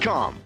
[0.00, 0.45] Rocketmoney.com.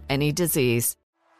[0.09, 0.95] any disease.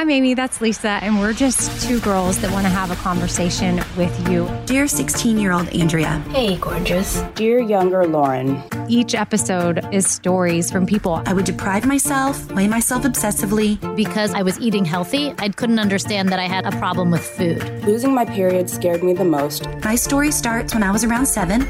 [0.00, 3.84] I'm Amy, that's Lisa, and we're just two girls that want to have a conversation
[3.98, 4.48] with you.
[4.64, 6.20] Dear 16 year old Andrea.
[6.30, 7.20] Hey, gorgeous.
[7.34, 8.62] Dear younger Lauren.
[8.88, 11.22] Each episode is stories from people.
[11.26, 13.76] I would deprive myself, weigh myself obsessively.
[13.94, 17.62] Because I was eating healthy, I couldn't understand that I had a problem with food.
[17.84, 19.68] Losing my period scared me the most.
[19.84, 21.68] My story starts when I was around seven.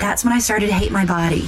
[0.00, 1.46] That's when I started to hate my body.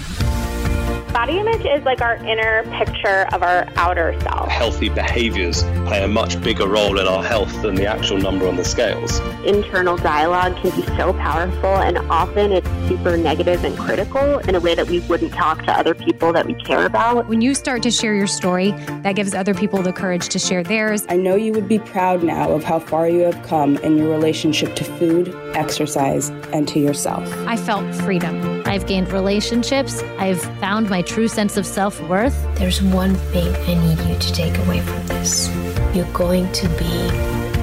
[1.16, 4.50] Body image is like our inner picture of our outer self.
[4.50, 8.56] Healthy behaviors play a much bigger role in our health than the actual number on
[8.56, 9.18] the scales.
[9.46, 14.60] Internal dialogue can be so powerful, and often it's super negative and critical in a
[14.60, 17.26] way that we wouldn't talk to other people that we care about.
[17.28, 20.62] When you start to share your story, that gives other people the courage to share
[20.62, 21.06] theirs.
[21.08, 24.10] I know you would be proud now of how far you have come in your
[24.10, 27.26] relationship to food, exercise, and to yourself.
[27.46, 28.62] I felt freedom.
[28.66, 30.02] I've gained relationships.
[30.18, 32.36] I've found my true sense of self worth.
[32.56, 35.48] There's one thing I need you to take away from this
[35.94, 37.10] you're going to be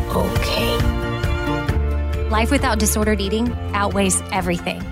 [0.10, 0.78] okay.
[2.30, 4.84] Life without disordered eating outweighs everything.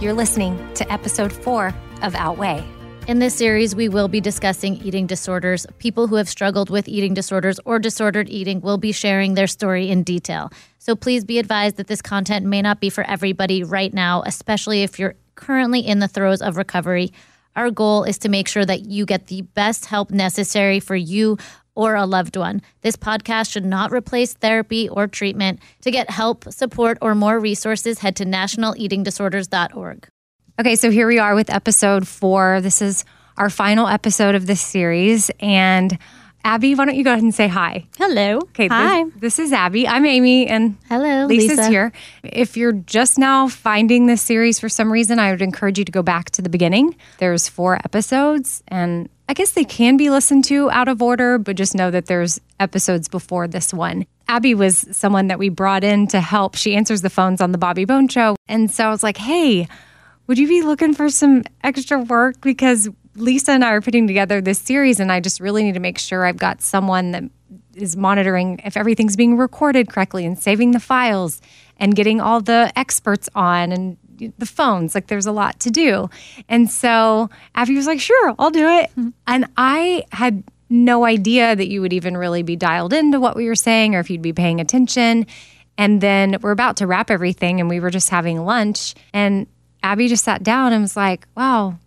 [0.00, 2.62] You're listening to episode four of Outweigh.
[3.06, 5.66] In this series, we will be discussing eating disorders.
[5.78, 9.88] People who have struggled with eating disorders or disordered eating will be sharing their story
[9.88, 10.52] in detail.
[10.78, 14.82] So please be advised that this content may not be for everybody right now, especially
[14.82, 17.12] if you're currently in the throes of recovery.
[17.56, 21.36] Our goal is to make sure that you get the best help necessary for you
[21.74, 22.62] or a loved one.
[22.82, 25.60] This podcast should not replace therapy or treatment.
[25.82, 30.08] To get help, support, or more resources, head to nationaleatingdisorders.org.
[30.60, 32.60] Okay, so here we are with episode four.
[32.60, 33.04] This is
[33.36, 35.30] our final episode of this series.
[35.40, 35.98] And
[36.42, 37.86] Abby, why don't you go ahead and say hi?
[37.98, 38.38] Hello.
[38.38, 38.66] Okay.
[38.68, 39.04] Hi.
[39.04, 39.86] This, this is Abby.
[39.86, 41.68] I'm Amy, and hello, Lisa's Lisa.
[41.68, 41.92] here.
[42.22, 45.92] If you're just now finding this series for some reason, I would encourage you to
[45.92, 46.96] go back to the beginning.
[47.18, 51.56] There's four episodes, and I guess they can be listened to out of order, but
[51.56, 54.06] just know that there's episodes before this one.
[54.26, 56.54] Abby was someone that we brought in to help.
[56.54, 59.68] She answers the phones on the Bobby Bones Show, and so I was like, hey.
[60.26, 62.40] Would you be looking for some extra work?
[62.40, 65.80] Because Lisa and I are putting together this series, and I just really need to
[65.80, 67.24] make sure I've got someone that
[67.74, 71.40] is monitoring if everything's being recorded correctly and saving the files
[71.76, 73.96] and getting all the experts on and
[74.38, 74.94] the phones.
[74.94, 76.10] Like there's a lot to do.
[76.48, 78.90] And so Abby was like, sure, I'll do it.
[78.90, 79.08] Mm-hmm.
[79.26, 83.46] And I had no idea that you would even really be dialed into what we
[83.46, 85.26] were saying or if you'd be paying attention.
[85.78, 88.94] And then we're about to wrap everything and we were just having lunch.
[89.12, 89.46] And
[89.82, 91.78] Abby just sat down and was like, wow.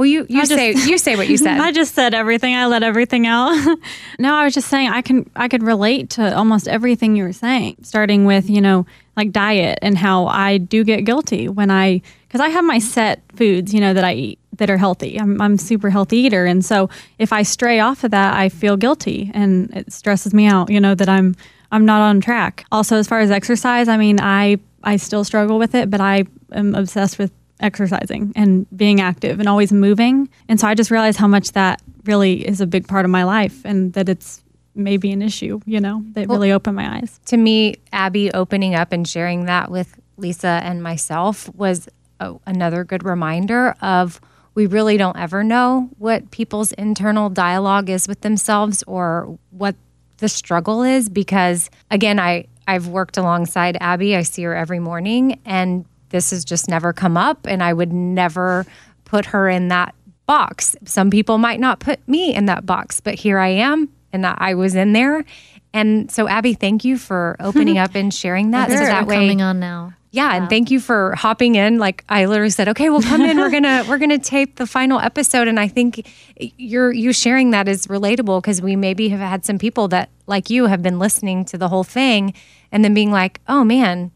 [0.00, 1.60] Well, you, you I just- say you say what you said.
[1.60, 2.56] I just said everything.
[2.56, 3.52] I let everything out.
[4.18, 7.34] no, I was just saying I can I could relate to almost everything you were
[7.34, 12.00] saying, starting with you know like diet and how I do get guilty when I
[12.26, 15.20] because I have my set foods you know that I eat that are healthy.
[15.20, 16.88] I'm I'm super healthy eater, and so
[17.18, 20.70] if I stray off of that, I feel guilty and it stresses me out.
[20.70, 21.36] You know that I'm
[21.72, 22.64] I'm not on track.
[22.72, 26.24] Also, as far as exercise, I mean I I still struggle with it, but I
[26.52, 30.28] am obsessed with exercising and being active and always moving.
[30.48, 33.24] And so I just realized how much that really is a big part of my
[33.24, 34.42] life and that it's
[34.74, 37.20] maybe an issue, you know, that Well- really opened my eyes.
[37.26, 41.88] to me, Abby opening up and sharing that with Lisa and myself was
[42.20, 44.20] a, another good reminder of
[44.54, 49.74] we really don't ever know what people's internal dialogue is with themselves or what
[50.18, 55.40] the struggle is because again I I've worked alongside Abby I see her every morning
[55.46, 58.66] and this has just never come up and I would never
[59.04, 59.94] put her in that
[60.26, 64.24] box some people might not put me in that box but here I am and
[64.24, 65.24] I was in there
[65.72, 69.16] and so Abby thank you for opening up and sharing that so Thanks that way
[69.16, 69.94] coming on now.
[70.12, 71.78] yeah, and thank you for hopping in.
[71.78, 73.38] Like I literally said, okay, well come in.
[73.38, 76.08] We're gonna we're gonna tape the final episode, and I think
[76.56, 80.50] you're you sharing that is relatable because we maybe have had some people that like
[80.50, 82.34] you have been listening to the whole thing,
[82.72, 84.10] and then being like, oh man,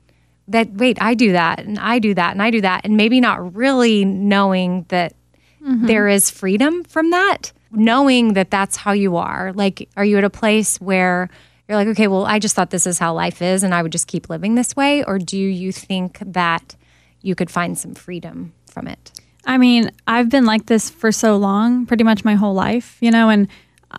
[0.49, 3.21] that wait, I do that, and I do that, and I do that, and maybe
[3.21, 5.15] not really knowing that
[5.63, 5.87] mm-hmm.
[5.87, 9.53] there is freedom from that, knowing that that's how you are.
[9.55, 11.31] Like, are you at a place where
[11.69, 13.93] you're like, okay, well, I just thought this is how life is and I would
[13.93, 15.03] just keep living this way?
[15.03, 16.77] Or do you think that
[17.23, 19.13] you could find some freedom from it?
[19.47, 23.11] I mean, I've been like this for so long, pretty much my whole life, you
[23.11, 23.49] know, and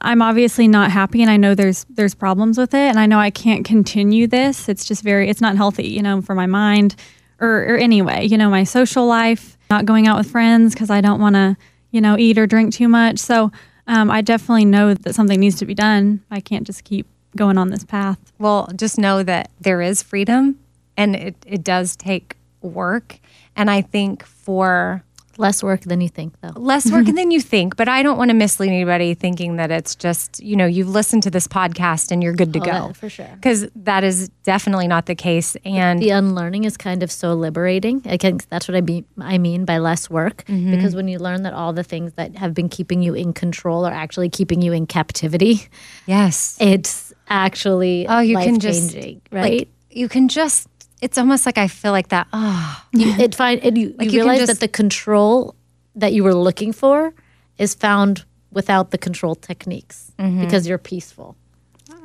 [0.02, 3.20] I'm obviously not happy and I know there's there's problems with it and I know
[3.20, 4.70] I can't continue this.
[4.70, 6.96] It's just very it's not healthy, you know, for my mind
[7.40, 11.02] or, or anyway, you know, my social life, not going out with friends because I
[11.02, 11.58] don't want to,
[11.92, 13.20] you know, eat or drink too much.
[13.20, 13.52] So
[13.88, 16.24] um, I definitely know that something needs to be done.
[16.32, 18.34] I can't just keep going on this path.
[18.40, 20.60] Well, just know that there is freedom
[20.98, 23.20] and it, it does take work.
[23.56, 25.04] And I think for
[25.38, 26.54] Less work than you think, though.
[26.56, 29.96] less work than you think, but I don't want to mislead anybody thinking that it's
[29.96, 32.72] just, you know, you've listened to this podcast and you're good to Oh, go.
[32.72, 33.28] that- for sure.
[33.36, 35.58] Because that is definitely not the case.
[35.66, 38.02] And the unlearning is kind of so liberating.
[38.06, 39.06] I think that's what I mean.
[39.20, 40.72] I mean by less work, Mhm.
[40.72, 43.86] because when you learn that all the things that have been keeping you in control
[43.86, 45.68] are actually keeping you in captivity.
[46.06, 49.68] Yes, it's actually oh, you can just life-changing, like, right?
[49.92, 50.68] you can just.
[51.06, 52.26] It's almost like I feel like that.
[52.34, 55.54] Oh, you, it find it, you, Like you you realize just- that the control
[55.96, 57.14] that you were looking for
[57.58, 60.42] is found without the control techniques Mhm.
[60.42, 61.36] because you're peaceful.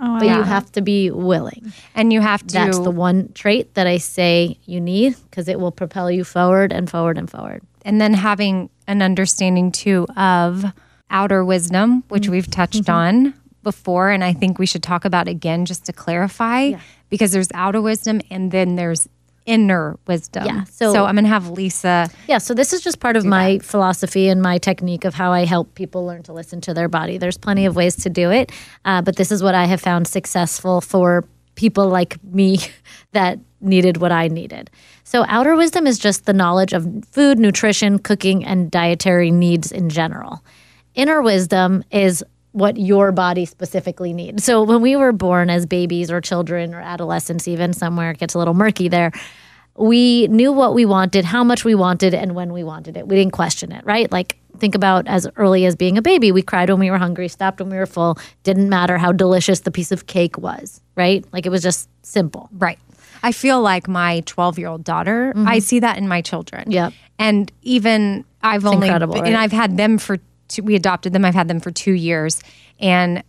[0.02, 2.52] Oh, but you have to be willing, and you have to.
[2.54, 6.72] That's the one trait that I say you need because it will propel you forward
[6.72, 7.62] and forward and forward.
[7.88, 10.64] and then having an understanding too of
[11.10, 12.32] outer wisdom, which Mm-hmm.
[12.32, 13.32] we've touched on
[13.62, 16.72] before, and I think we should talk about again just to clarify,
[17.10, 19.08] because there's outer wisdom and then there's
[19.46, 20.44] inner wisdom.
[20.46, 22.08] Yeah, So, so- I'm gonna have Lisa.
[22.28, 25.44] Yeah, so this is just part of my philosophy and my technique of how I
[25.44, 27.18] help people learn to listen to their body.
[27.18, 28.52] There's plenty of ways to do it,
[28.84, 31.24] uh, but this is what I have found successful for
[31.56, 32.58] people like me
[33.12, 34.70] that needed what I needed.
[35.04, 39.88] So, outer wisdom is just the knowledge of food, nutrition, cooking, and dietary needs in
[39.88, 40.44] general.
[40.94, 44.44] Inner wisdom is what your body specifically needs.
[44.44, 48.34] So, when we were born as babies or children or adolescents, even somewhere it gets
[48.34, 49.12] a little murky there,
[49.76, 53.06] we knew what we wanted, how much we wanted, and when we wanted it.
[53.08, 54.10] We didn't question it, right?
[54.10, 56.32] Like, think about as early as being a baby.
[56.32, 58.18] We cried when we were hungry, stopped when we were full.
[58.42, 61.24] Didn't matter how delicious the piece of cake was, right?
[61.32, 62.48] Like, it was just simple.
[62.52, 62.78] Right.
[63.22, 65.46] I feel like my 12 year old daughter, Mhm.
[65.46, 66.70] I see that in my children.
[66.70, 66.92] Yep.
[67.18, 69.36] And even I've It's only, incredible, and right?
[69.36, 70.16] I've had them for,
[70.50, 72.42] two, we adopted them, I've had them for two years.
[72.78, 73.22] And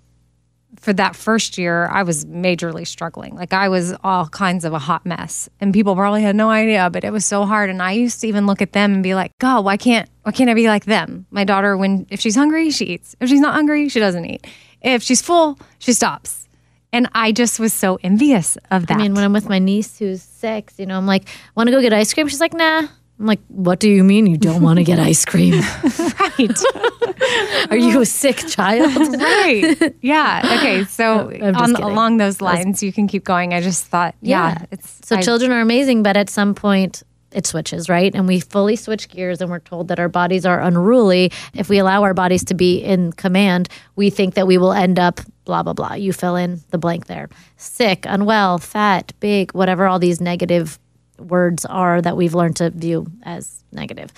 [0.80, 3.36] for that first year, I was majorly struggling.
[3.36, 6.90] Like I was all kinds of a hot mess, and people probably had no idea,
[6.90, 7.70] but it was so hard.
[7.70, 10.32] And I used to even look at them and be like, "God, why can't why
[10.32, 13.16] can't I be like them?" My daughter, when if she's hungry, she eats.
[13.20, 14.48] If she's not hungry, she doesn't eat.
[14.82, 16.48] If she's full, she stops.
[16.94, 18.96] And I just was so envious of that.
[18.96, 21.72] I mean, when I'm with my niece who's six, you know, I'm like, want to
[21.72, 22.28] go get ice cream?
[22.28, 22.88] She's like, nah.
[23.22, 25.54] I'm like, what do you mean you don't want to get ice cream?
[26.20, 27.70] right.
[27.70, 28.92] Are you a sick child?
[29.22, 29.94] right.
[30.02, 30.58] Yeah.
[30.58, 30.86] Okay.
[30.86, 33.54] So on, along those lines, you can keep going.
[33.54, 37.46] I just thought, yeah, it's so I- children are amazing, but at some point, it
[37.46, 38.14] switches, right?
[38.16, 41.32] And we fully switch gears and we're told that our bodies are unruly.
[41.54, 44.98] If we allow our bodies to be in command, we think that we will end
[44.98, 45.94] up blah, blah, blah.
[45.94, 50.80] You fill in the blank there sick, unwell, fat, big, whatever all these negative
[51.22, 54.12] words are that we've learned to view as negative.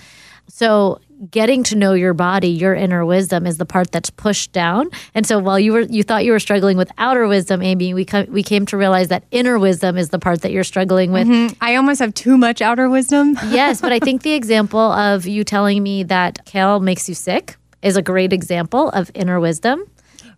[0.48, 1.00] So
[1.32, 4.90] getting to know your body, your inner wisdom is the part that's pushed down.
[5.16, 8.04] And so while you were you thought you were struggling with outer wisdom, Amy, we
[8.04, 11.28] co- we came to realize that inner wisdom is the part that you're struggling with.
[11.28, 11.56] Mhm.
[11.62, 13.38] I almost have too much outer wisdom.
[13.50, 17.56] yes, but I think the example of you telling me that kale makes you sick
[17.82, 19.84] is a great example of inner wisdom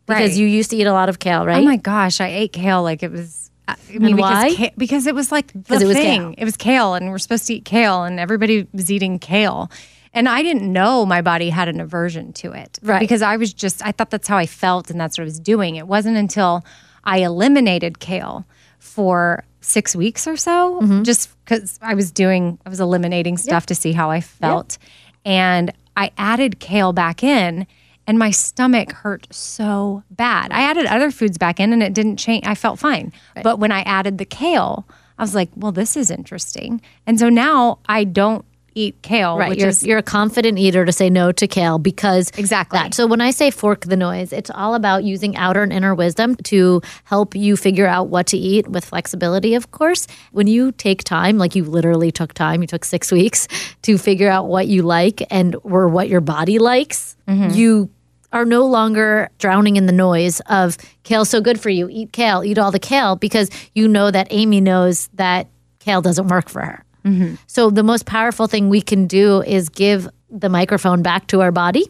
[0.06, 0.38] because Right.
[0.38, 1.62] you used to eat a lot of kale, right?
[1.64, 3.45] Oh my gosh, I ate kale like it was.
[3.68, 4.50] I And mean, why?
[4.50, 6.22] because, ca- because it was like the it was thing.
[6.22, 6.36] kale.
[6.38, 9.72] It was kale, and we're supposed to eat kale, and everybody was eating kale.
[10.14, 12.80] And I didn't know my body had an aversion to it.
[12.82, 13.00] Right.
[13.02, 15.40] Because I was just, I thought that's how I felt, and that's what I was
[15.40, 15.76] doing.
[15.76, 16.64] It wasn't until
[17.04, 18.46] I eliminated kale
[18.80, 21.04] for six weeks or so, Mm-hmm.
[21.04, 24.78] just because I was doing, I was eliminating stuff to see how I felt.
[25.26, 27.66] And I added kale back in,
[28.08, 30.52] and my stomach hurt so bad.
[30.52, 32.46] I added other foods back in, and it didn't change.
[32.46, 33.12] I felt fine.
[33.44, 36.82] But when I added the kale, I was like, well, this is interesting.
[37.08, 38.46] And so now I don't
[38.78, 41.80] eat kale, Right, which you're, is you're a confident eater to say no to kale
[41.80, 42.78] because exactly.
[42.78, 42.94] that.
[42.94, 46.36] So when I say fork the noise, it's all about using outer and inner wisdom
[46.44, 50.08] to help you figure out what to eat with flexibility, of course.
[50.34, 53.48] When you take time, like you literally took time, you took six weeks
[53.84, 57.58] to figure out what you like and or what your body likes, Mm-hmm.
[57.58, 57.90] you
[58.32, 61.88] are no longer drowning in the noise of kale's so good for you.
[61.90, 65.48] Eat kale, eat all the kale because you know that Amy knows that
[65.80, 66.84] kale doesn't work for her.
[67.06, 67.36] Mm-hmm.
[67.48, 71.52] So the most powerful thing we can do is give the microphone back to our
[71.52, 71.86] body.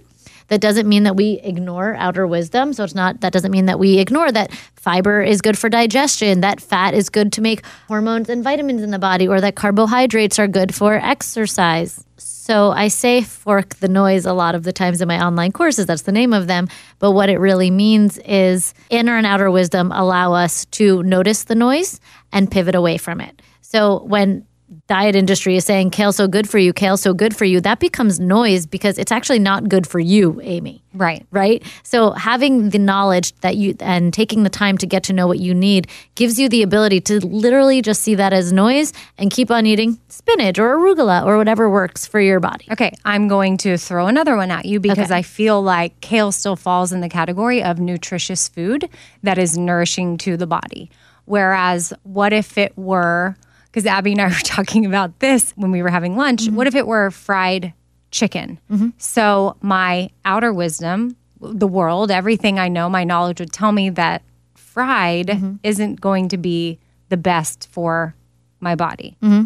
[0.50, 2.74] That doesn't mean that we ignore outer wisdom.
[2.74, 6.42] So it's not that doesn't mean that we ignore that fiber is good for digestion,
[6.42, 10.38] that fat is good to make hormones and vitamins in the body, or that carbohydrates
[10.38, 12.05] are good for exercise.
[12.18, 15.86] So I say fork the noise a lot of the times in my online courses.
[15.86, 16.68] That's the name of them.
[17.00, 21.56] But what it really means is inner and outer wisdom allow us to notice the
[21.56, 22.00] noise
[22.32, 23.42] and pivot away from it.
[23.62, 24.46] So when
[24.88, 27.80] diet industry is saying kale so good for you, kale so good for you, that
[27.80, 30.84] becomes noise because it's actually not good for you, Amy.
[30.94, 31.26] Right.
[31.32, 31.62] Right?
[31.84, 35.40] So having the knowledge that you and taking the time to get to know what
[35.40, 39.52] you need gives you the ability to literally just see that as noise and keep
[39.52, 42.66] on eating spinach or arugula or whatever works for your body.
[42.72, 45.16] Okay, I'm going to throw another one at you because Okay.
[45.16, 48.90] I feel like kale still falls in the category of nutritious food
[49.22, 50.90] that is nourishing to the body.
[51.26, 53.36] Whereas, what if it were,
[53.76, 56.56] because Abby and I were talking about this when we were having lunch, Mm-hmm.
[56.56, 57.74] what if it were fried
[58.10, 58.58] chicken?
[58.98, 64.22] So, my outer wisdom, the world, everything I know, my knowledge would tell me that
[64.56, 65.56] fried Mm-hmm.
[65.64, 66.80] isn't going to be
[67.10, 68.16] the best for
[68.62, 69.46] my body Mm-hmm.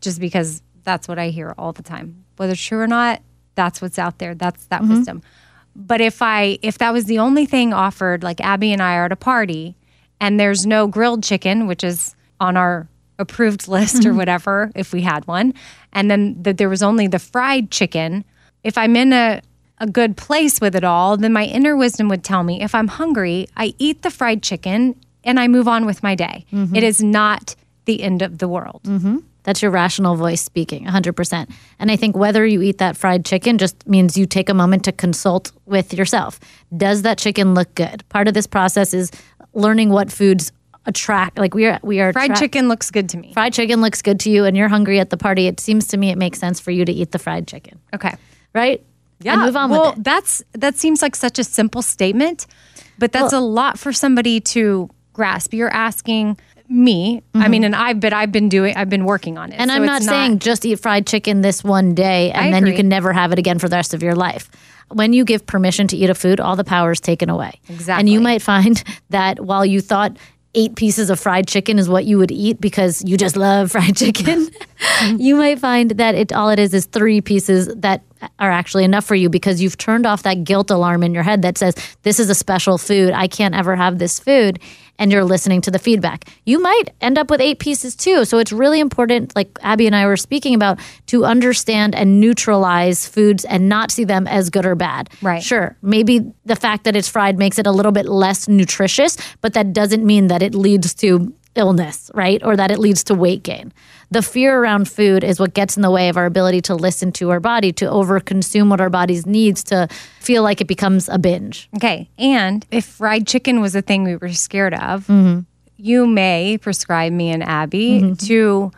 [0.00, 2.24] just because that's what I hear all the time.
[2.36, 3.22] Whether it's true or not,
[3.54, 4.34] that's what's out there.
[4.34, 4.94] That's that Mm-hmm.
[4.96, 5.22] wisdom.
[5.76, 9.04] But if I if that was the only thing offered, like Abby and I are
[9.04, 9.76] at a party
[10.20, 12.88] and there's no grilled chicken, which is on our
[13.20, 14.10] approved list Mm-hmm.
[14.10, 15.54] or whatever, if we had one,
[15.92, 18.24] and then that there was only the fried chicken,
[18.64, 19.42] if I'm in a
[19.82, 22.86] a good place with it all, then my inner wisdom would tell me if I'm
[22.88, 26.44] hungry, I eat the fried chicken and I move on with my day.
[26.52, 26.76] Mm-hmm.
[26.76, 27.54] It is not
[27.86, 28.82] the end of the world.
[29.42, 31.50] That's your rational voice speaking, 100%.
[31.78, 34.84] And I think whether you eat that fried chicken just means you take a moment
[34.84, 36.38] to consult with yourself.
[36.76, 38.06] Does that chicken look good?
[38.10, 39.10] Part of this process is
[39.54, 40.52] learning what foods
[40.86, 41.38] attract.
[41.38, 43.32] Like we are, we are Fried chicken looks good to me.
[43.32, 45.46] Fried chicken looks good to you, and you're hungry at the party.
[45.46, 48.14] It seems to me it makes sense for you to eat the fried chicken, Okay.
[48.54, 48.82] right?
[49.22, 49.34] Yeah.
[49.34, 52.46] and move on well, that's that seems like such a simple statement,
[52.98, 55.52] but that's a lot for somebody to grasp.
[55.52, 56.38] You're asking
[56.70, 57.22] me.
[57.34, 59.54] I mean, and I've but I've been doing I've been working on it.
[59.54, 59.62] Mm-hmm.
[59.62, 62.66] And so I'm not saying just eat fried chicken this one day and I then
[62.66, 64.48] you can never have it again for the rest of your life.
[64.88, 67.60] When you give permission to eat a food, all the power is taken away.
[67.68, 68.00] Exactly.
[68.00, 70.16] And you might find that while you thought
[70.54, 73.96] eight pieces of fried chicken is what you would eat because you just love fried
[73.96, 74.48] chicken,
[75.16, 78.02] you might find that it all it is is three pieces that
[78.38, 81.42] are actually enough for you because you've turned off that guilt alarm in your head
[81.42, 83.12] that says this is a special food.
[83.12, 84.58] I can't ever have this food
[85.00, 86.26] and you're listening to the feedback.
[86.44, 88.24] You might end up with eight pieces too.
[88.26, 93.08] So it's really important, like Abby and I were speaking about, to understand and neutralize
[93.08, 95.08] foods and not see them as good or bad.
[95.22, 95.42] Right.
[95.42, 95.76] Sure.
[95.82, 99.72] Maybe the fact that it's fried makes it a little bit less nutritious, but that
[99.72, 102.42] doesn't mean that it leads to illness, right?
[102.44, 103.72] Or that it leads to weight gain.
[104.12, 107.12] The fear around food is what gets in the way of our ability to listen
[107.12, 109.86] to our body, to overconsume what our bodies needs, to
[110.18, 111.68] feel like it becomes a binge.
[111.76, 112.08] Okay.
[112.18, 115.40] And if fried chicken was a thing we were scared of, Mm-hmm.
[115.76, 118.72] you may prescribe me and Abby to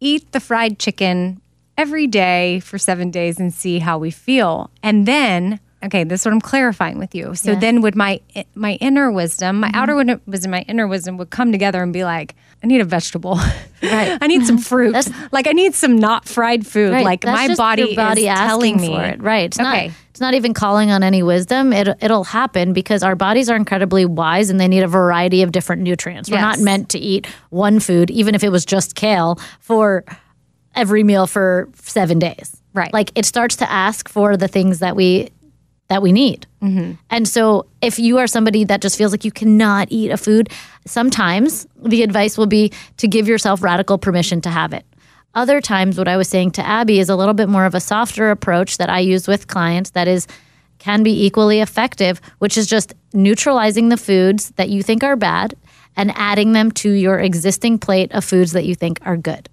[0.00, 1.40] eat the fried chicken
[1.78, 4.70] every day for seven days and see how we feel.
[4.82, 7.34] And then, okay, this is what I'm clarifying with you.
[7.34, 7.58] So Yeah.
[7.58, 8.20] then would my
[8.54, 9.74] my inner wisdom, my Mhm.
[9.76, 12.84] outer wi- wisdom, my inner wisdom would come together and be like, I need a
[12.84, 13.36] vegetable.
[13.82, 14.16] Right.
[14.22, 14.94] I need some fruit.
[15.32, 16.92] like I need some not fried food.
[16.92, 17.04] Right.
[17.04, 19.22] Like That's my body, body is telling me for it.
[19.22, 19.44] Right.
[19.46, 19.86] It's okay.
[19.88, 21.72] not it's not even calling on any wisdom.
[21.72, 25.52] It it'll happen because our bodies are incredibly wise and they need a variety of
[25.52, 26.30] different nutrients.
[26.30, 30.04] We're not meant to eat one food, even if it was just kale, for
[30.74, 32.56] every meal for seven days.
[32.72, 32.92] Right.
[32.92, 35.28] Like it starts to ask for the things that we
[35.88, 36.46] that we need.
[36.62, 36.92] Mm-hmm.
[37.10, 40.48] And so, if you are somebody that just feels like you cannot eat a food,
[40.86, 44.86] sometimes the advice will be to give yourself radical permission to have it.
[45.34, 47.80] Other times, what I was saying to Abby is a little bit more of a
[47.80, 50.26] softer approach that I use with clients that is
[50.78, 55.54] can be equally effective, which is just neutralizing the foods that you think are bad
[55.96, 59.48] and adding them to your existing plate of foods that you think are good.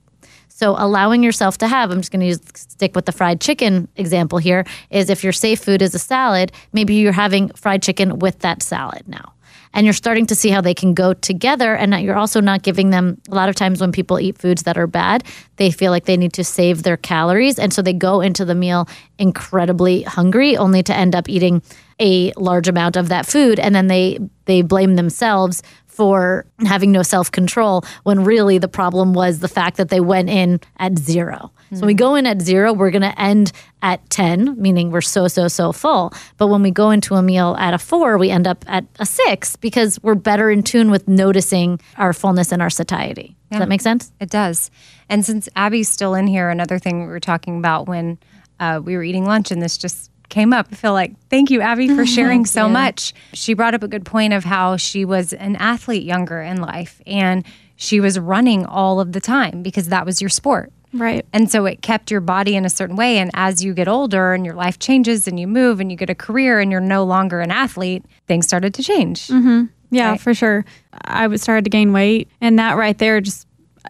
[0.61, 4.37] So allowing yourself to have, I'm just going to stick with the fried chicken example
[4.37, 8.37] here, is if your safe food is a salad, maybe you're having fried chicken with
[8.41, 9.33] that salad now.
[9.73, 12.91] And you're starting to see how they can go together and you're also not giving
[12.91, 15.23] them a lot of times when people eat foods that are bad,
[15.55, 18.53] they feel like they need to save their calories and so they go into the
[18.53, 18.87] meal
[19.17, 21.63] incredibly hungry only to end up eating
[21.99, 25.61] a large amount of that food and then they they blame themselves
[25.91, 30.29] for having no self control when really the problem was the fact that they went
[30.29, 31.51] in at zero.
[31.71, 34.99] So when we go in at zero, we're going to end at 10, meaning we're
[34.99, 36.13] so, so, so full.
[36.37, 39.05] But when we go into a meal at a four, we end up at a
[39.05, 43.37] six because we're better in tune with noticing our fullness and our satiety.
[43.51, 44.11] Does that make sense?
[44.19, 44.69] It does.
[45.07, 48.17] And since Abby's still in here, another thing we were talking about when
[48.59, 50.67] uh, we were eating lunch, and this just came up.
[50.71, 52.73] I feel like thank you, Abby, for sharing so you.
[52.73, 53.13] much.
[53.33, 56.99] She brought up a good point of how she was an athlete younger in life,
[57.05, 57.45] and
[57.75, 60.71] she was running all of the time because that was your sport.
[60.93, 61.25] Right.
[61.31, 63.17] And so it kept your body in a certain way.
[63.19, 66.09] And as you get older and your life changes and you move and you get
[66.09, 69.27] a career and you're no longer an athlete, things started to change.
[69.27, 70.19] hmm Yeah, Right.
[70.21, 70.65] for sure.
[71.05, 73.47] I was started to gain weight, and that right there just.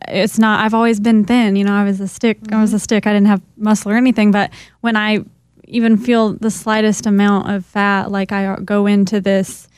[0.08, 0.63] It's not.
[0.63, 1.56] I've always been thin.
[1.58, 2.38] You know, I was a stick.
[2.51, 3.06] I was a stick.
[3.06, 4.32] I didn't have muscle or anything.
[4.32, 4.49] But
[4.80, 5.19] when I
[5.71, 9.69] even feel the slightest amount of fat, like I go into this,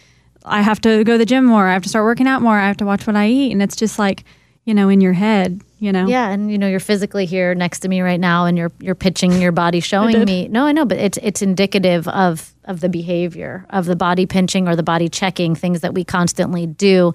[0.44, 1.68] I have to go to the gym more.
[1.68, 2.58] I have to start working out more.
[2.58, 4.26] I have to watch what I eat, and it's just like,
[4.66, 5.62] you know, in your head.
[5.78, 6.08] You know.
[6.08, 8.96] Yeah, and you know you're physically here next to me right now, and you're you're
[8.96, 10.48] pitching your body, showing me.
[10.48, 14.68] No, I know, but it's it's indicative of of the behavior of the body pinching
[14.68, 17.14] or the body checking things that we constantly do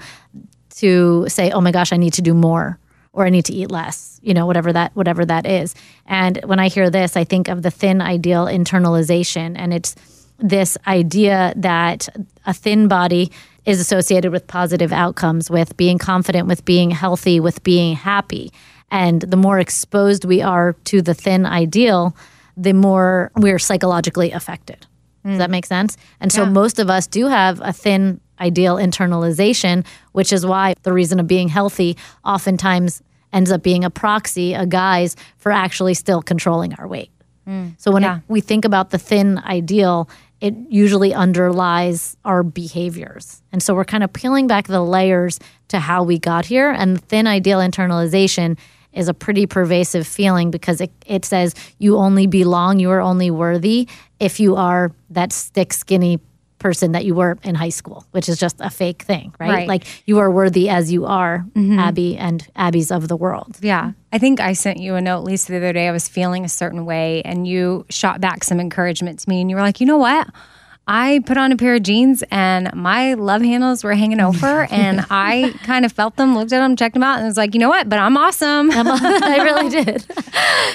[0.77, 2.79] to say, oh my gosh, I need to do more
[3.19, 4.21] or I need to eat less.
[4.23, 5.75] You know, whatever that whatever that is.
[6.07, 9.97] And when I hear this, I think of the thin ideal internalization, and it's
[10.39, 12.09] this idea that
[12.47, 13.33] a thin body
[13.65, 18.53] is associated with positive outcomes, with being confident, with being healthy, with being happy.
[18.91, 22.17] And the more exposed we are to the thin ideal,
[22.57, 24.87] the more we're psychologically affected.
[25.25, 25.53] Does that mm.
[25.53, 25.97] make sense?
[26.21, 26.51] And so Yeah.
[26.51, 31.27] most of us do have a thin ideal internalization, which is why the reason of
[31.27, 36.87] being healthy oftentimes ends up being a proxy, a guise for actually still controlling our
[36.89, 37.11] weight.
[37.49, 37.75] Mm.
[37.79, 38.17] So when Yeah.
[38.19, 40.09] it, we think about the thin ideal,
[40.41, 43.43] it usually underlies our behaviors.
[43.53, 46.71] And so we're kind of peeling back the layers to how we got here.
[46.71, 48.57] And the thin ideal internalization
[48.93, 53.31] is a pretty pervasive feeling because it, it says you only belong, you are only
[53.31, 53.89] worthy
[54.21, 56.19] if you are that stick skinny
[56.59, 59.51] person that you were in high school, which is just a fake thing, right?
[59.51, 59.69] Right.
[59.69, 61.79] Like you are worthy as you are, Mhm.
[61.79, 63.59] Abby and Abby's of the world.
[63.61, 63.93] Yeah.
[64.13, 65.87] I think I sent you a note, Lisa, the other day.
[65.89, 69.41] I was feeling a certain way, and you shot back some encouragement to me.
[69.41, 70.27] And you were like, you know what?
[70.91, 75.05] I put on a pair of jeans and my love handles were hanging over, and
[75.11, 77.61] I kind of felt them, looked at them, checked them out, and was like, you
[77.61, 77.89] know what?
[77.89, 78.71] But I'm awesome.
[78.73, 80.07] I really did.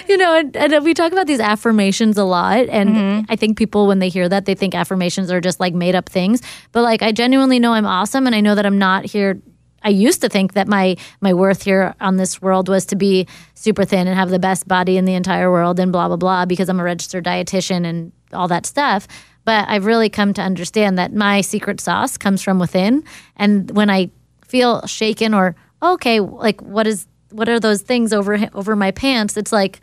[0.08, 2.70] you know, and, and we talk about these affirmations a lot.
[2.70, 3.26] And Mm-hmm.
[3.32, 6.08] I think people, when they hear that, they think affirmations are just like made up
[6.10, 6.42] things.
[6.74, 8.28] But like, I genuinely know I'm awesome.
[8.28, 9.42] And I know that I'm not here.
[9.82, 13.28] I used to think that my my worth here on this world was to be
[13.56, 16.46] super thin and have the best body in the entire world and blah blah blah
[16.46, 19.08] because I'm a registered dietitian and all that stuff.
[19.46, 23.04] But I've really come to understand that my secret sauce comes from within.
[23.36, 24.10] And when I
[24.46, 29.38] feel shaken or okay, like what is what are those things over over my pants?
[29.38, 29.82] It's like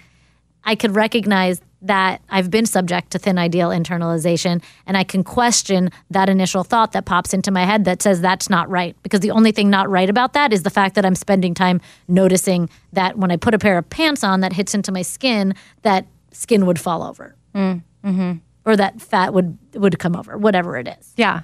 [0.64, 5.90] I could recognize that I've been subject to thin ideal internalization and I can question
[6.10, 8.94] that initial thought that pops into my head that says that's not right.
[9.02, 11.80] Because the only thing not right about that is the fact that I'm spending time
[12.06, 15.54] noticing that when I put a pair of pants on that hits into my skin,
[15.82, 18.38] that skin would fall over Mm-hmm.
[18.64, 21.12] Or that fat would would come over, whatever it is.
[21.16, 21.42] Yeah.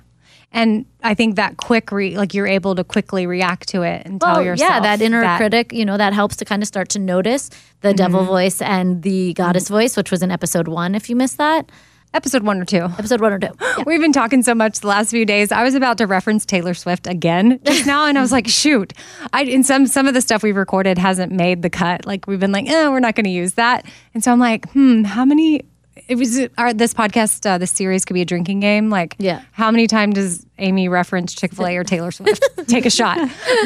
[0.52, 4.20] And I think that quick, re- like you're able to quickly react to it and
[4.20, 4.70] tell yourself.
[4.70, 7.50] yeah, that inner critic, you know, that helps to kind of start to notice
[7.80, 8.26] the devil Mhm.
[8.26, 11.70] voice and the goddess voice, which was in episode one, if you missed that.
[12.14, 12.78] Episode one or two.
[12.96, 13.50] Episode one or two.
[13.86, 15.50] We've been talking so much the last few days.
[15.50, 18.92] I was about to reference Taylor Swift again just now, and I was like, "Shoot!"
[19.32, 22.06] I in some some of the stuff we've recorded hasn't made the cut.
[22.06, 24.70] Like we've been like, "Eh, we're not going to use that." And so I'm like,
[24.70, 25.62] "Hmm, how many?"
[26.08, 28.90] It was our this podcast, uh, this series could be a drinking game.
[28.90, 32.42] Like, yeah, how many times does Amy reference Chick Fil A or Taylor Swift?
[32.68, 33.18] Take a shot.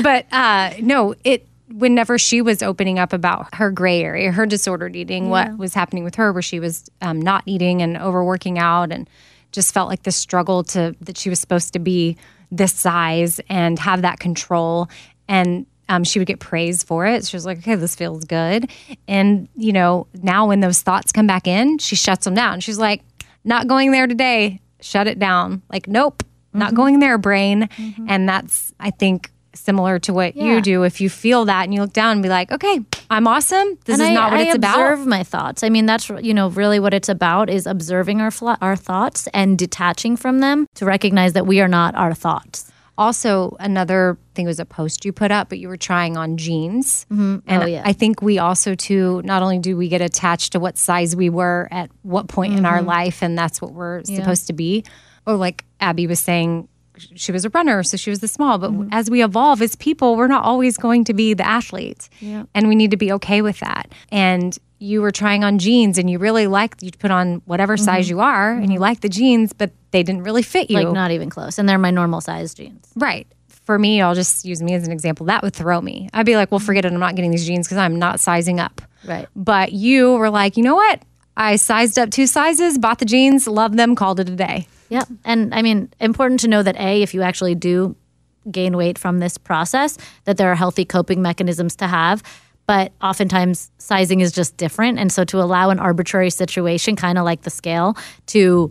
[0.03, 4.97] But uh, no, it whenever she was opening up about her gray area, her disordered
[4.97, 5.31] eating, Yeah.
[5.51, 9.09] what was happening with her, where she was um, not eating and overworking out, and
[9.53, 12.17] just felt like the struggle to that she was supposed to be
[12.51, 14.89] this size and have that control,
[15.29, 17.27] and um, she would get praised for it.
[17.27, 18.71] She was like, "Okay, this feels good,"
[19.09, 22.61] and you know, now when those thoughts come back in, she shuts them down.
[22.61, 23.03] She's like,
[23.45, 24.61] "Not going there today.
[24.81, 26.23] Shut it down." Like, nope,
[26.55, 27.69] not going there, brain.
[28.09, 29.31] And that's, I think.
[29.53, 30.45] Similar to what Yeah.
[30.55, 32.79] you do, if you feel that and you look down and be like, okay,
[33.11, 33.77] I'm awesome.
[33.85, 34.79] This and is I, not what I it's about.
[34.79, 35.65] observe my thoughts.
[35.65, 39.27] I mean, that's you know really what it's about is observing our fla- our thoughts
[39.35, 42.70] and detaching from them to recognize that we are not our thoughts.
[43.01, 47.07] Also, another thing was a post you put up, but you were trying on jeans.
[47.11, 47.83] And Oh, yeah.
[47.85, 51.31] I think we also too not only do we get attached to what size we
[51.31, 52.87] were at what point in our Mhm.
[52.87, 54.17] life, and that's what we're Yeah.
[54.17, 54.85] supposed to be.
[55.27, 56.69] Or like Abby was saying,
[57.15, 58.59] she was a runner, so she was the small.
[58.59, 58.89] But Mm-hmm.
[58.93, 62.45] as we evolve as people, we're not always going to be the athlete, Yeah.
[62.55, 63.91] and we need to be okay with that.
[64.13, 68.07] And you were trying on jeans, and you really liked you put on whatever size
[68.07, 68.11] Mhm.
[68.11, 70.77] you are, and you liked the jeans, but they didn't really fit you.
[70.81, 72.87] Like not even close, and they're my normal size jeans.
[72.97, 73.27] Right.
[73.67, 75.27] For me, I'll just use me as an example.
[75.27, 76.09] That would throw me.
[76.15, 76.93] I'd be like, well, forget it.
[76.93, 78.81] I'm not getting these jeans because I'm not sizing up.
[79.07, 79.29] Right.
[79.37, 81.03] But you were like, you know what?
[81.37, 84.67] I sized up two sizes, bought the jeans, loved them, called it a day.
[84.91, 85.05] Yeah.
[85.25, 87.97] And I mean, important to know that A, if you actually do
[88.51, 92.23] gain weight from this process, that there are healthy coping mechanisms to have.
[92.67, 94.99] But oftentimes, sizing is just different.
[94.99, 98.71] And so, to allow an arbitrary situation, kind of like the scale, to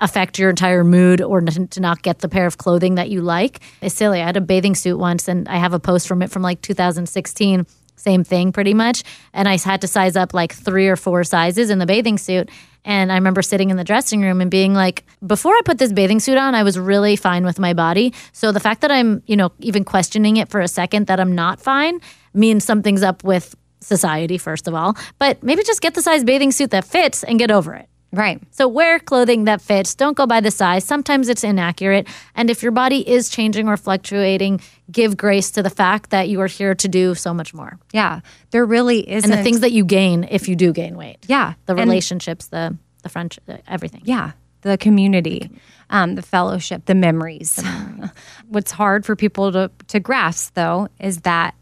[0.00, 3.22] affect your entire mood or n- to not get the pair of clothing that you
[3.22, 4.20] like is silly.
[4.20, 6.60] I had a bathing suit once and I have a post from it from like
[6.60, 7.66] 2016.
[8.02, 9.04] Same thing, pretty much.
[9.32, 12.50] And I had to size up like three or four sizes in the bathing suit.
[12.84, 15.92] And I remember sitting in the dressing room and being like, before I put this
[15.92, 18.12] bathing suit on, I was really fine with my body.
[18.32, 21.32] So the fact that I'm, you know, even questioning it for a second that I'm
[21.32, 22.00] not fine
[22.34, 24.96] means something's up with society, first of all.
[25.20, 27.88] But maybe just get the size bathing suit that fits and get over it.
[28.12, 28.42] Right.
[28.50, 29.94] So wear clothing that fits.
[29.94, 30.84] Don't go by the size.
[30.84, 32.06] Sometimes it's inaccurate.
[32.34, 36.40] And if your body is changing or fluctuating, give grace to the fact that you
[36.42, 37.78] are here to do so much more.
[37.92, 38.20] Yeah.
[38.50, 39.24] There really is.
[39.24, 41.18] And the things that you gain if you do gain weight.
[41.26, 41.54] Yeah.
[41.64, 44.02] The relationships, the the friendship, everything.
[44.04, 44.32] Yeah.
[44.62, 45.50] The community,
[45.90, 47.60] um, the fellowship, the memories.
[48.48, 51.56] What's hard for people to, to grasp, though, is that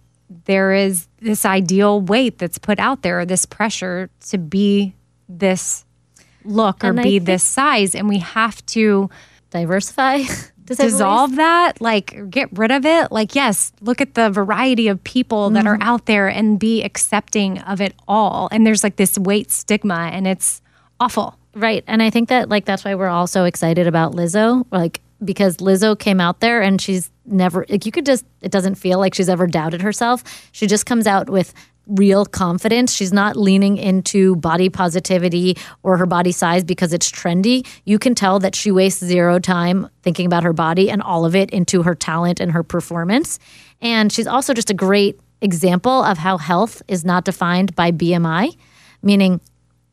[0.45, 4.95] there is this ideal weight that's put out there, this pressure to be
[5.29, 5.87] this
[6.45, 7.95] look or And be this size.
[7.95, 9.09] And we have to
[9.51, 13.11] diversify, to say the dissolve that, like get rid of it.
[13.11, 15.83] Like, yes, look at the variety of people that are Mhm.
[15.83, 18.49] out there and be accepting of it all.
[18.53, 20.63] And there's like this weight stigma, and it's
[21.01, 21.37] awful.
[21.55, 21.83] Right.
[21.89, 24.65] And I think that like that's why we're all so excited about Lizzo.
[24.71, 28.77] Like because Lizzo came out there and she's never like you could just it doesn't
[28.77, 30.23] feel like she's ever doubted herself.
[30.53, 31.53] She just comes out with
[31.87, 32.95] real confidence.
[32.95, 37.67] She's not leaning into body positivity or her body size because it's trendy.
[37.85, 41.35] You can tell that she wastes zero time thinking about her body and all of
[41.35, 43.39] it into her talent and her performance.
[43.81, 48.57] And she's also just a great example of how health is not defined by BMI,
[49.03, 49.41] meaning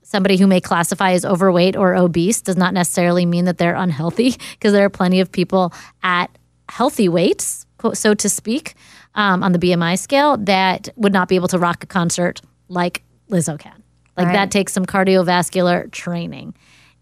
[0.03, 4.35] somebody who may classify as overweight or obese does not necessarily mean that they're unhealthy
[4.51, 5.73] because there are plenty of people
[6.03, 6.29] at
[6.69, 8.75] healthy weights, so to speak,
[9.17, 13.03] um, on the BMI scale that would not be able to rock a concert like
[13.29, 13.83] Lizzo can.
[14.15, 14.33] Like Right.
[14.33, 16.53] that takes some cardiovascular training.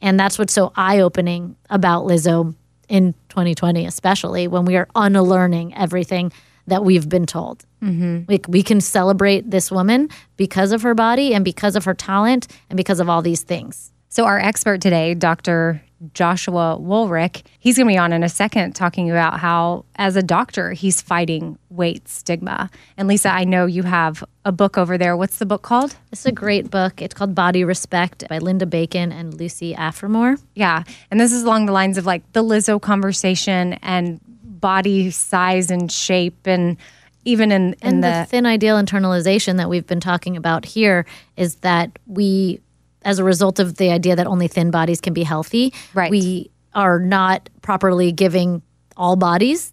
[0.02, 2.56] And that's what's so eye opening about Lizzo
[2.90, 6.32] in 2020, especially when we are unlearning everything
[6.68, 7.66] that we've been told.
[7.84, 8.24] Mm-hmm.
[8.32, 12.48] Like we can celebrate this woman because of her body and because of her talent
[12.70, 13.92] and because of all these things.
[14.10, 15.82] So, our expert today, Dr.
[16.14, 20.24] Joshua Wolrich, he's going to be on in a second talking about how, as a
[20.24, 22.70] doctor, he's fighting weight stigma.
[22.98, 25.18] And Lisa, I know you have a book over there.
[25.18, 25.96] What's the book called?
[26.12, 27.02] It's a great book.
[27.02, 30.42] It's called Body Respect by Linda Bacon and Lucy Aphramor.
[30.54, 30.84] Yeah.
[31.12, 35.92] And this is along the lines of like the Lizzo conversation and body size and
[35.92, 36.78] shape and
[37.26, 41.06] even in, in And the, the, thin ideal internalization that we've been talking about here
[41.36, 42.62] is that we,
[43.06, 46.12] as a result of the idea that only thin bodies can be healthy, Right.
[46.12, 48.62] we are not properly giving
[48.98, 49.72] all bodies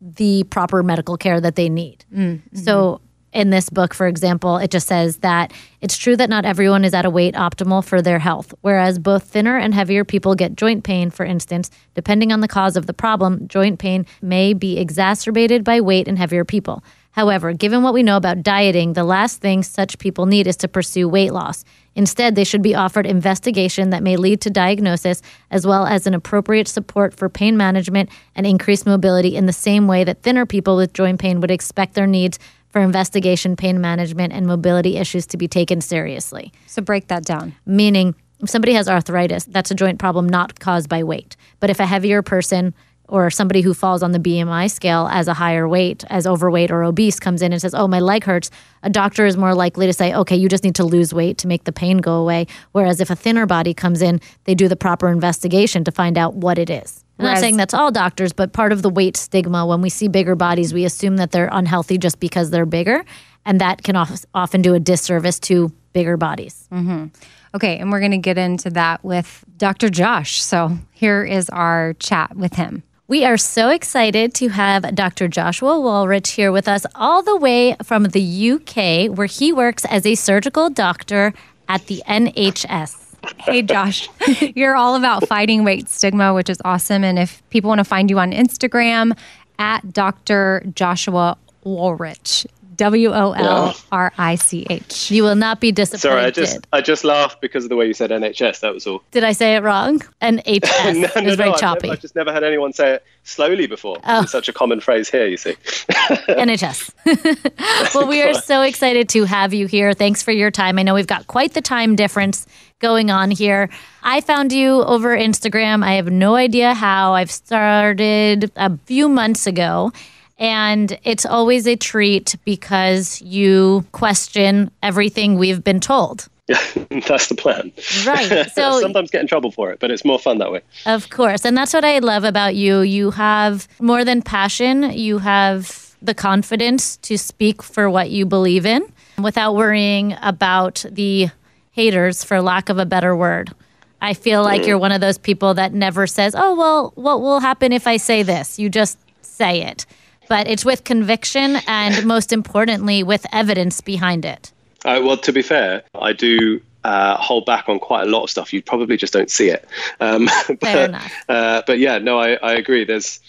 [0.00, 2.04] the proper medical care that they need.
[2.12, 2.58] Mm, mm-hmm.
[2.58, 3.00] So,
[3.32, 6.92] in this book, for example, it just says that it's true that not everyone is
[6.92, 10.84] at a weight optimal for their health, whereas both thinner and heavier people get joint
[10.84, 11.70] pain, for instance.
[11.94, 16.16] Depending on the cause of the problem, joint pain may be exacerbated by weight in
[16.16, 16.84] heavier people.
[17.12, 20.68] However, given what we know about dieting, the last thing such people need is to
[20.68, 21.64] pursue weight loss.
[21.94, 25.20] Instead, they should be offered investigation that may lead to diagnosis,
[25.50, 29.86] as well as an appropriate support for pain management and increased mobility in the same
[29.86, 32.38] way that thinner people with joint pain would expect their needs
[32.70, 36.50] for investigation, pain management, and mobility issues to be taken seriously.
[36.66, 37.54] So break that down.
[37.66, 41.36] Meaning, if somebody has arthritis, that's a joint problem not caused by weight.
[41.60, 42.74] But if a heavier person
[43.12, 46.82] or somebody who falls on the BMI scale as a higher weight, as overweight or
[46.82, 48.50] obese, comes in and says, Oh, my leg hurts,
[48.82, 51.46] a doctor is more likely to say, Okay, you just need to lose weight to
[51.46, 52.46] make the pain go away.
[52.72, 56.34] Whereas if a thinner body comes in, they do the proper investigation to find out
[56.34, 57.04] what it is.
[57.18, 60.08] I'm not saying that's all doctors, but part of the weight stigma, when we see
[60.08, 63.04] bigger bodies, we assume that they're unhealthy just because they're bigger.
[63.44, 66.66] And that can of- often do a disservice to bigger bodies.
[66.72, 67.06] hmm
[67.54, 69.90] Okay, and we're going to get into that with Dr.
[69.90, 70.42] Josh.
[70.42, 72.82] So here is our chat with him.
[73.08, 75.26] We are so excited to have Dr.
[75.28, 80.06] Joshua Wolrich here with us, all the way from the UK, where he works as
[80.06, 81.34] a surgical doctor
[81.68, 82.96] at the NHS.
[83.38, 84.08] Hey, Josh,
[84.54, 87.02] you're all about fighting weight stigma, which is awesome.
[87.02, 89.18] And if people want to find you on Instagram,
[89.58, 90.64] at Dr.
[90.74, 92.46] Joshua Wolrich,
[92.82, 95.12] W O L R I C H.
[95.12, 96.00] You will not be disappointed.
[96.00, 98.58] Sorry, I just I just laughed because of the way you said NHS.
[98.58, 99.04] That was all.
[99.12, 100.00] Did I say it wrong?
[100.20, 101.86] NHS no, no, is very no, I've, choppy.
[101.86, 103.98] never, I've just never had anyone say it slowly before.
[104.02, 104.22] Oh.
[104.22, 105.28] It's such a common phrase here.
[105.28, 105.52] You see.
[105.92, 107.94] NHS.
[107.94, 109.92] well, we are so excited to have you here.
[109.92, 110.76] Thanks for your time.
[110.76, 112.48] I know we've got quite the time difference
[112.80, 113.70] going on here.
[114.02, 115.84] I found you over Instagram.
[115.84, 117.14] I have no idea how.
[117.14, 119.92] I've started a few months ago.
[120.38, 126.28] And it's always a treat because you question everything we've been told.
[126.48, 126.58] Yeah,
[127.06, 127.72] that's the plan.
[128.04, 130.62] Right, so- sometimes get in trouble for it, but it's more fun that way.
[130.86, 131.44] Of course.
[131.44, 132.80] And that's what I love about you.
[132.80, 138.66] You have more than passion, you have the confidence to speak for what you believe
[138.66, 138.82] in
[139.22, 141.28] without worrying about the
[141.70, 143.54] haters, for lack of a better word.
[144.00, 144.66] I feel like mm.
[144.66, 147.98] you're one of those people that never says, oh, well, what will happen if I
[147.98, 148.58] say this?
[148.58, 149.86] You just say it.
[150.32, 154.50] But it's with conviction and most importantly, with evidence behind it.
[154.82, 158.30] Uh, well, to be fair, I do uh, hold back on quite a lot of
[158.30, 158.50] stuff.
[158.50, 159.68] You probably just don't see it.
[160.00, 161.12] Um, but, Fair enough.
[161.28, 162.82] Uh, but yeah, no, I, I agree.
[162.86, 163.20] There's,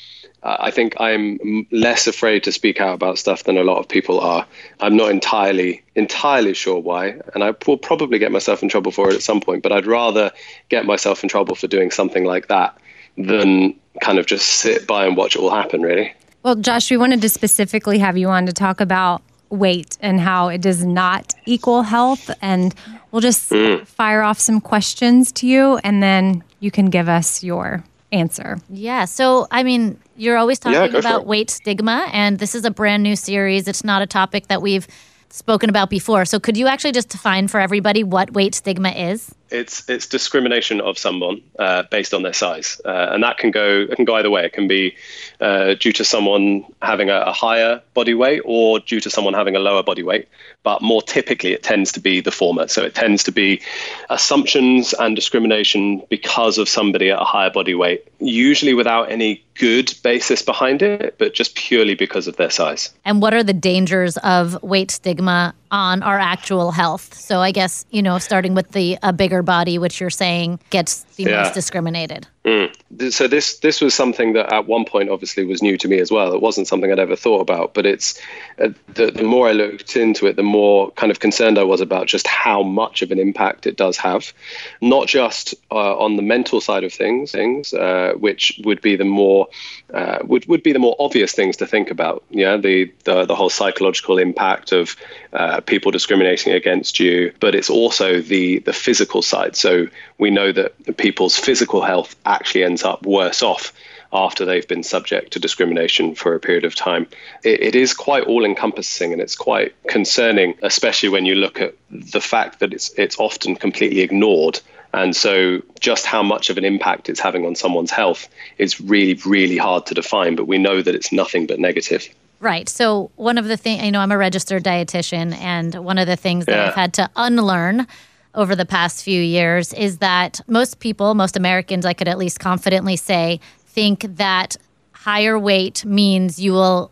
[0.43, 3.89] uh, I think I'm less afraid to speak out about stuff than a lot of
[3.89, 4.47] people are.
[4.79, 9.09] I'm not entirely entirely sure why, and I will probably get myself in trouble for
[9.09, 9.61] it at some point.
[9.61, 10.31] But I'd rather
[10.69, 12.77] get myself in trouble for doing something like that
[13.17, 15.81] than kind of just sit by and watch it all happen.
[15.81, 16.13] Really.
[16.43, 20.49] Well, Josh, we wanted to specifically have you on to talk about weight and how
[20.49, 22.29] it does not equal health.
[22.41, 22.73] And
[23.11, 23.87] we'll just Mm.
[23.87, 28.59] fire off some questions to you, and then you can give us your answer.
[28.69, 29.05] Yeah.
[29.05, 32.71] So, I mean, you're always talking go for about weight stigma, and this is a
[32.71, 33.67] brand new series.
[33.67, 34.87] It's not a topic that we've
[35.29, 36.25] spoken about before.
[36.25, 39.33] So, could you actually just define for everybody what weight stigma is?
[39.53, 43.85] It's it's discrimination of someone uh, based on their size, uh, and that can go
[43.89, 44.43] it can go either way.
[44.45, 44.95] It can be
[45.39, 49.55] uh, due to someone having a, a higher body weight or due to someone having
[49.55, 50.27] a lower body weight.
[50.63, 52.67] But more typically, it tends to be the former.
[52.67, 53.61] So it tends to be
[54.09, 59.93] assumptions and discrimination because of somebody at a higher body weight, usually without any good
[60.03, 62.93] basis behind it, but just purely because of their size.
[63.05, 67.13] And what are the dangers of weight stigma on our actual health?
[67.15, 71.01] So, I guess, you know, starting with the a bigger body, which you're saying gets
[71.17, 71.41] the Yeah.
[71.43, 72.27] most discriminated.
[72.45, 73.13] Mm.
[73.13, 76.11] So this this was something that at one point obviously was new to me as
[76.11, 76.33] well.
[76.33, 78.19] It wasn't something I'd ever thought about, but it's
[78.59, 81.79] uh, the, the more I looked into it, the more kind of concerned I was
[81.79, 84.33] about just how much of an impact it does have,
[84.81, 89.05] not just uh, on the mental side of things, things uh, which would be the
[89.05, 89.47] more
[89.93, 92.25] uh, would would be the more obvious things to think about.
[92.29, 94.97] Yeah, the the, the whole psychological impact of
[95.31, 99.55] uh, people discriminating against you, but it's also the the physical side.
[99.55, 103.73] So we know that people's physical health actually ends up worse off
[104.13, 107.07] after they've been subject to discrimination for a period of time.
[107.43, 111.73] It, it is quite all encompassing and it's quite concerning, especially when you look at
[111.89, 114.59] the fact that it's it's often completely ignored.
[114.95, 118.27] And so, just how much of an impact it's having on someone's health
[118.59, 120.35] is really, really hard to define.
[120.35, 122.07] But we know that it's nothing but negative.
[122.39, 122.69] Right.
[122.69, 126.17] So one of the things, you know, I'm a registered dietitian, and one of the
[126.17, 127.87] things that I've had to unlearn
[128.35, 132.39] over the past few years is that most people, most Americans, I could at least
[132.39, 134.57] confidently say, think that
[134.91, 136.91] higher weight means you will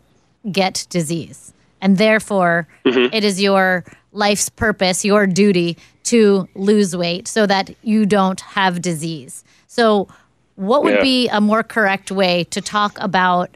[0.50, 1.52] get disease.
[1.80, 3.10] And therefore, Mhm.
[3.12, 8.82] it is your life's purpose, your duty to lose weight so that you don't have
[8.82, 9.42] disease.
[9.66, 10.08] So,
[10.56, 11.02] what would Yeah.
[11.02, 13.50] be a more correct way to talk about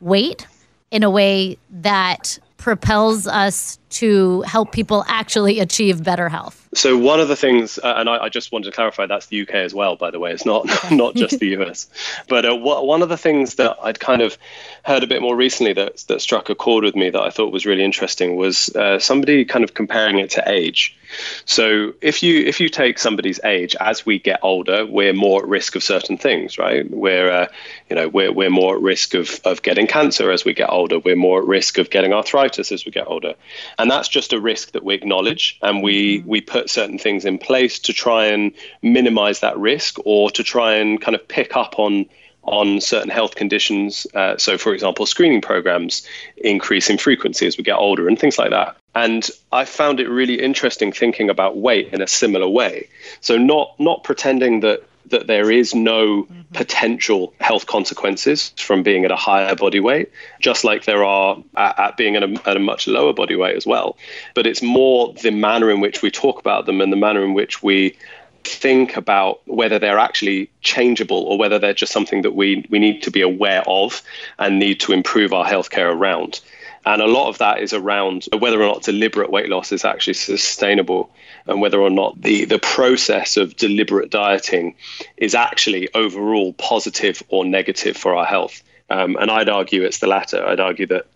[0.00, 0.46] weight
[0.90, 6.64] in a way that propels us to help people actually achieve better health?
[6.74, 9.42] So one of the things, uh, and I, I just wanted to clarify, that's the
[9.42, 10.32] UK as well, by the way.
[10.32, 11.86] It's not not just the US.
[12.28, 14.36] But uh, one of the things that I'd kind of
[14.84, 17.52] heard a bit more recently that that struck a chord with me that I thought
[17.52, 20.96] was really interesting was uh, somebody kind of comparing it to age.
[21.44, 25.48] So if you if you take somebody's age as we get older, we're more at
[25.48, 26.90] risk of certain things, right?
[26.90, 27.46] We're uh,
[27.88, 30.98] you know we're we're more at risk of of getting cancer as we get older.
[30.98, 33.34] We're more at risk of getting arthritis as we get older,
[33.78, 37.38] and that's just a risk that we acknowledge and we we put certain things in
[37.38, 41.78] place to try and minimize that risk or to try and kind of pick up
[41.78, 42.06] on
[42.46, 44.06] on certain health conditions.
[44.14, 48.38] Uh, so, for example, screening programs increase in frequency as we get older and things
[48.38, 48.76] like that.
[48.94, 52.88] And I found it really interesting thinking about weight in a similar way.
[53.20, 56.40] So, not not pretending that that there is no mm-hmm.
[56.52, 61.78] potential health consequences from being at a higher body weight, just like there are at,
[61.78, 63.96] at being at a, at a much lower body weight as well.
[64.34, 67.34] But it's more the manner in which we talk about them and the manner in
[67.34, 67.96] which we
[68.44, 73.02] think about whether they're actually changeable or whether they're just something that we, we need
[73.02, 74.02] to be aware of
[74.38, 76.40] and need to improve our healthcare around.
[76.86, 80.14] And a lot of that is around whether or not deliberate weight loss is actually
[80.14, 81.10] sustainable
[81.46, 84.74] and whether or not the, the process of deliberate dieting
[85.16, 88.62] is actually overall positive or negative for our health.
[88.90, 90.46] Um, and I'd argue it's the latter.
[90.46, 91.06] I'd argue that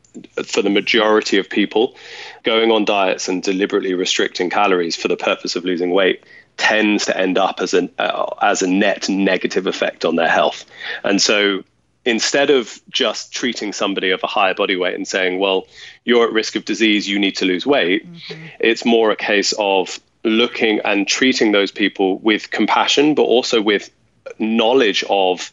[0.44, 1.96] for the majority of people,
[2.42, 6.24] going on diets and deliberately restricting calories for the purpose of losing weight
[6.56, 10.64] tends to end up as an uh, as a net negative effect on their health.
[11.04, 11.62] And so
[12.08, 15.66] instead of just treating somebody of a higher body weight and saying, well,
[16.04, 18.46] you're at risk of disease, you need to lose weight, mm-hmm.
[18.60, 23.90] it's more a case of looking and treating those people with compassion, but also with
[24.38, 25.52] knowledge of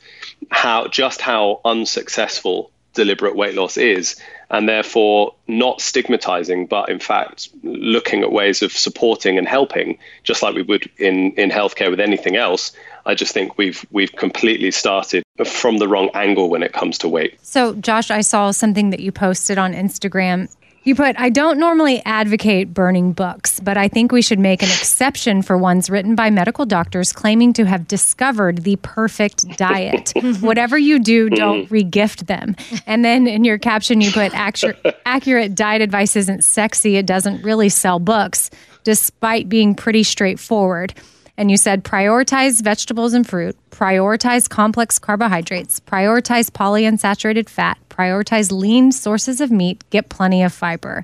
[0.49, 4.15] how just how unsuccessful deliberate weight loss is
[4.49, 10.41] and therefore not stigmatizing but in fact looking at ways of supporting and helping just
[10.41, 12.71] like we would in in healthcare with anything else
[13.05, 17.07] i just think we've we've completely started from the wrong angle when it comes to
[17.07, 20.49] weight So, Josh, I saw something that you posted on Instagram.
[20.83, 24.69] You put, I don't normally advocate burning books, but I think we should make an
[24.69, 30.13] exception for ones written by medical doctors claiming to have discovered the perfect diet.
[30.25, 30.45] Mm-hmm.
[30.45, 31.35] Whatever you do, mm-hmm.
[31.35, 32.55] don't regift them.
[32.87, 34.73] And then in your caption, you put, "Actu-
[35.05, 36.97] accurate diet advice isn't sexy.
[36.97, 38.49] It doesn't really sell books,
[38.83, 40.93] despite being pretty straightforward.
[41.37, 48.91] And you said prioritize vegetables and fruit, prioritize complex carbohydrates, prioritize polyunsaturated fat, prioritize lean
[48.91, 51.03] sources of meat, get plenty of fiber.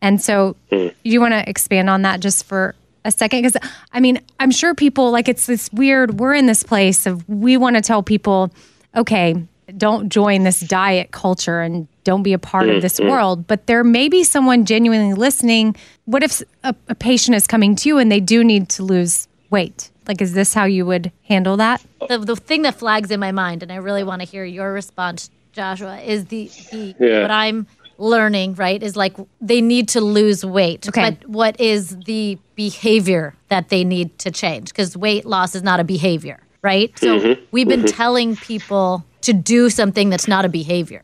[0.00, 0.54] And so,
[1.02, 2.74] you want to expand on that just for
[3.04, 3.42] a second?
[3.42, 3.56] Because,
[3.92, 7.56] I mean, I'm sure people like it's this weird, we're in this place of we
[7.56, 8.52] want to tell people,
[8.94, 9.34] okay,
[9.76, 13.10] don't join this diet culture and don't be a part of this Mhm.
[13.10, 13.46] world.
[13.48, 15.74] But there may be someone genuinely listening.
[16.04, 19.26] What if a, a patient is coming to you and they do need to lose
[19.50, 19.90] weight?
[20.08, 21.84] Like, is this how you would handle that?
[22.08, 24.72] The, the thing that flags in my mind, and I really want to hear your
[24.72, 27.22] response, Joshua, is the, the Yeah.
[27.22, 27.66] what I'm
[27.98, 30.86] learning, right, is like they need to lose weight.
[30.88, 31.10] Okay.
[31.18, 34.68] But what is the behavior that they need to change?
[34.68, 36.96] Because weight loss is not a behavior, right?
[36.98, 37.38] So Mhm.
[37.52, 37.96] we've been Mhm.
[37.96, 41.02] telling people to do something that's not a behavior.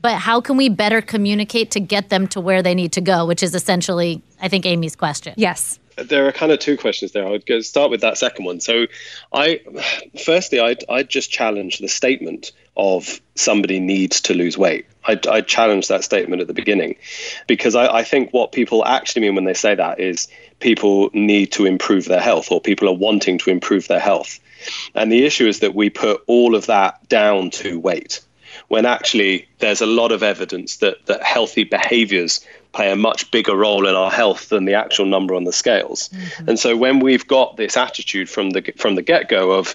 [0.00, 3.26] But how can we better communicate to get them to where they need to go,
[3.26, 5.34] which is essentially, I think, Amy's question.
[5.36, 5.78] Yes.
[6.04, 7.26] There are kind of two questions there.
[7.26, 8.60] I would go start with that second one.
[8.60, 8.86] So,
[9.32, 9.60] I
[10.24, 14.86] firstly, I'd, I'd just challenge the statement of somebody needs to lose weight.
[15.04, 16.96] I'd, I'd challenge that statement at the beginning
[17.46, 20.28] because I, I think what people actually mean when they say that is
[20.60, 24.40] people need to improve their health or people are wanting to improve their health.
[24.94, 28.20] And the issue is that we put all of that down to weight
[28.68, 33.56] when actually there's a lot of evidence that, that healthy behaviors play a much bigger
[33.56, 36.10] role in our health than the actual number on the scales.
[36.46, 39.74] And so when we've got this attitude from the from the get-go of,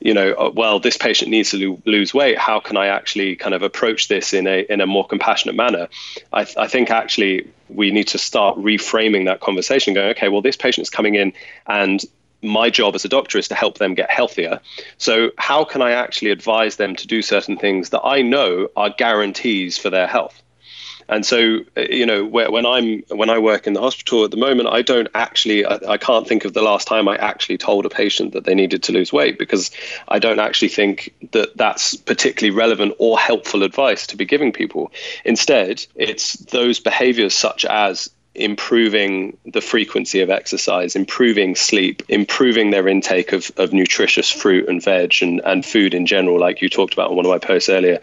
[0.00, 3.36] you know, uh, well, this patient needs to lo- lose weight, how can I actually
[3.36, 5.88] kind of approach this in a in a more compassionate manner?
[6.32, 10.42] I, th- I think actually we need to start reframing that conversation, going, okay, well,
[10.42, 11.32] this patient is coming in
[11.66, 12.04] and
[12.42, 14.60] my job as a doctor is to help them get healthier.
[14.98, 18.90] So, how can I actually advise them to do certain things that I know are
[18.90, 20.42] guarantees for their health?
[21.08, 24.36] And so, uh, you know, when I'm when I work in the hospital at the
[24.36, 27.86] moment, I don't actually, I, I, can't think of the last time I actually told
[27.86, 29.70] a patient that they needed to lose weight because
[30.08, 34.90] I don't actually think that that's particularly relevant or helpful advice to be giving people.
[35.24, 42.86] Instead, it's those behaviors such as improving the frequency of exercise, improving sleep, improving their
[42.88, 46.92] intake of, of nutritious fruit and veg and, and food in general, like you talked
[46.92, 48.00] about in one of my posts earlier.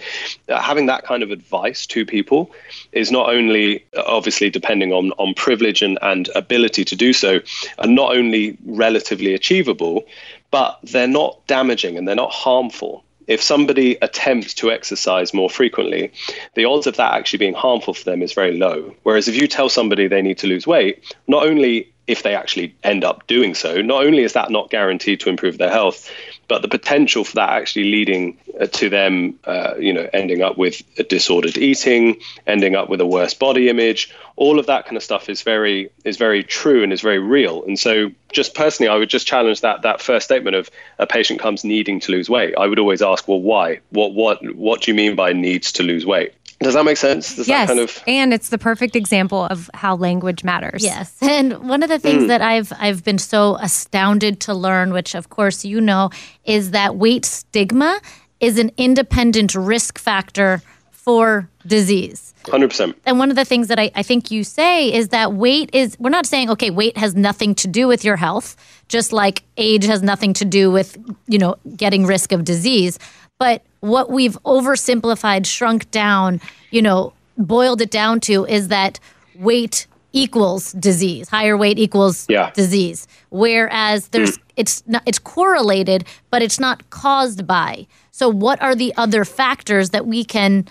[0.50, 2.52] Uh, having that kind of advice to people
[2.92, 7.40] is not only obviously depending on, on privilege and, and ability to do so,
[7.78, 10.06] and not only relatively achievable,
[10.52, 16.12] but they're not damaging and they're not harmful if somebody attempts to exercise more frequently,
[16.56, 18.94] the odds of that actually being harmful for them is very low.
[19.04, 22.76] Whereas if you tell somebody they need to lose weight, not only if they actually
[22.84, 26.12] end up doing so, not only is that not guaranteed to improve their health,
[26.50, 30.58] but the potential for that actually leading uh, to them, uh, you know, ending up
[30.58, 35.04] with disordered eating, ending up with a worse body image, all of that kind of
[35.04, 37.64] stuff is very is very true and is very real.
[37.64, 41.40] And so, just personally, I would just challenge that that first statement of a patient
[41.40, 42.54] comes needing to lose weight.
[42.58, 43.80] I would always ask, well, why?
[43.92, 46.34] What what what do you mean by needs to lose weight?
[46.64, 47.36] Does that make sense?
[47.36, 48.02] Does yes, kind of...
[48.08, 50.84] and it's the perfect example of how language matters.
[50.84, 52.28] Yes, and one of the things mm.
[52.28, 56.10] that I've I've been so astounded to learn, which of course you know,
[56.46, 58.00] is that weight stigma
[58.40, 60.62] is an independent risk factor
[60.92, 62.34] for disease.
[62.44, 62.96] 100%.
[63.06, 65.98] And one of the things that I, I think you say is that weight is,
[66.00, 68.56] we're not saying, okay, weight has nothing to do with your health,
[68.88, 70.98] just like age has nothing to do with,
[71.28, 73.00] you know, getting risk of disease.
[73.40, 76.40] But what we've oversimplified, shrunk down,
[76.72, 78.98] you know, boiled it down to is that
[79.36, 81.28] weight equals disease.
[81.28, 82.52] Higher weight equals yeah.
[82.52, 83.10] disease.
[83.30, 87.86] Whereas there's it's not it's correlated, but it's not caused by.
[88.12, 90.66] So what are the other factors that we can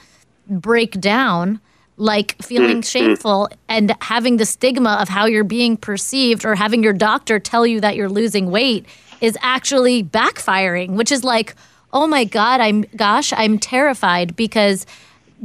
[0.48, 1.60] break down?
[1.98, 6.82] Like feeling mm, shameful and having the stigma of how you're being perceived, or having
[6.82, 8.86] your doctor tell you that you're losing weight
[9.20, 11.54] is actually backfiring, which is like,
[11.92, 14.86] oh my God, I'm, gosh, I'm terrified because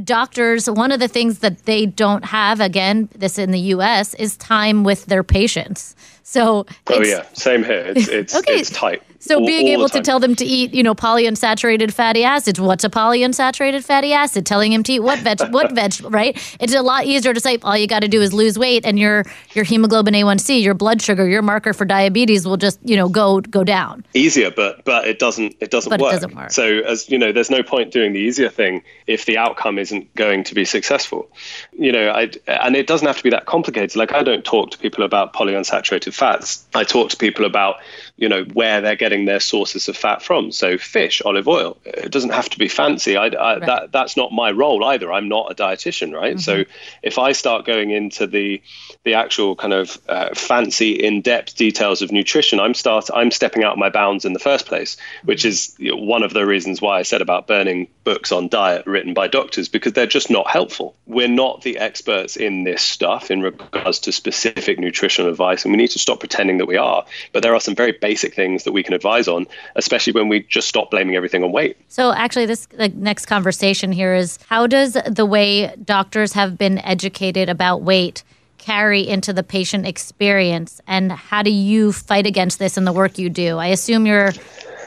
[0.02, 4.36] doctors, one of the things that they don't have, again, this in the US, is
[4.36, 5.96] time with their patients.
[6.22, 7.92] So, oh yeah, same here.
[7.96, 8.60] It's it's, okay.
[8.60, 9.02] it's tight.
[9.20, 12.60] So all, being able to tell them to eat, you know, polyunsaturated fatty acids.
[12.60, 14.46] What's a polyunsaturated fatty acid?
[14.46, 16.36] Telling him to eat what veg, what veg, right?
[16.60, 18.98] It's a lot easier to say all you got to do is lose weight, and
[18.98, 23.08] your your hemoglobin A1C, your blood sugar, your marker for diabetes will just you know
[23.08, 24.04] go go down.
[24.14, 26.12] Easier, but but it doesn't it doesn't but work.
[26.12, 26.50] It doesn't work.
[26.52, 30.14] So as you know, there's no point doing the easier thing if the outcome isn't
[30.14, 31.28] going to be successful.
[31.72, 33.96] You know, I and it doesn't have to be that complicated.
[33.96, 36.64] Like I don't talk to people about polyunsaturated fats.
[36.74, 37.76] I talk to people about
[38.18, 40.50] you know where they're getting their sources of fat from.
[40.50, 41.78] So fish, olive oil.
[41.84, 43.16] It doesn't have to be fancy.
[43.16, 43.66] I, I, right.
[43.66, 45.12] that that's not my role either.
[45.12, 46.34] I'm not a dietitian, right?
[46.34, 46.40] Mm-hmm.
[46.40, 46.64] So
[47.02, 48.60] if I start going into the
[49.04, 53.78] the actual kind of uh, fancy, in-depth details of nutrition, I'm start I'm stepping out
[53.78, 55.48] my bounds in the first place, which mm-hmm.
[55.48, 58.84] is you know, one of the reasons why I said about burning books on diet
[58.84, 60.96] written by doctors because they're just not helpful.
[61.06, 65.76] We're not the experts in this stuff in regards to specific nutritional advice, and we
[65.76, 67.06] need to stop pretending that we are.
[67.32, 69.46] But there are some very basic things that we can advise on,
[69.76, 71.76] especially when we just stop blaming everything on weight.
[71.88, 76.78] So, actually, this the next conversation here is how does the way doctors have been
[76.78, 78.22] educated about weight
[78.58, 83.18] carry into the patient experience, and how do you fight against this in the work
[83.18, 83.56] you do?
[83.56, 84.32] I assume you're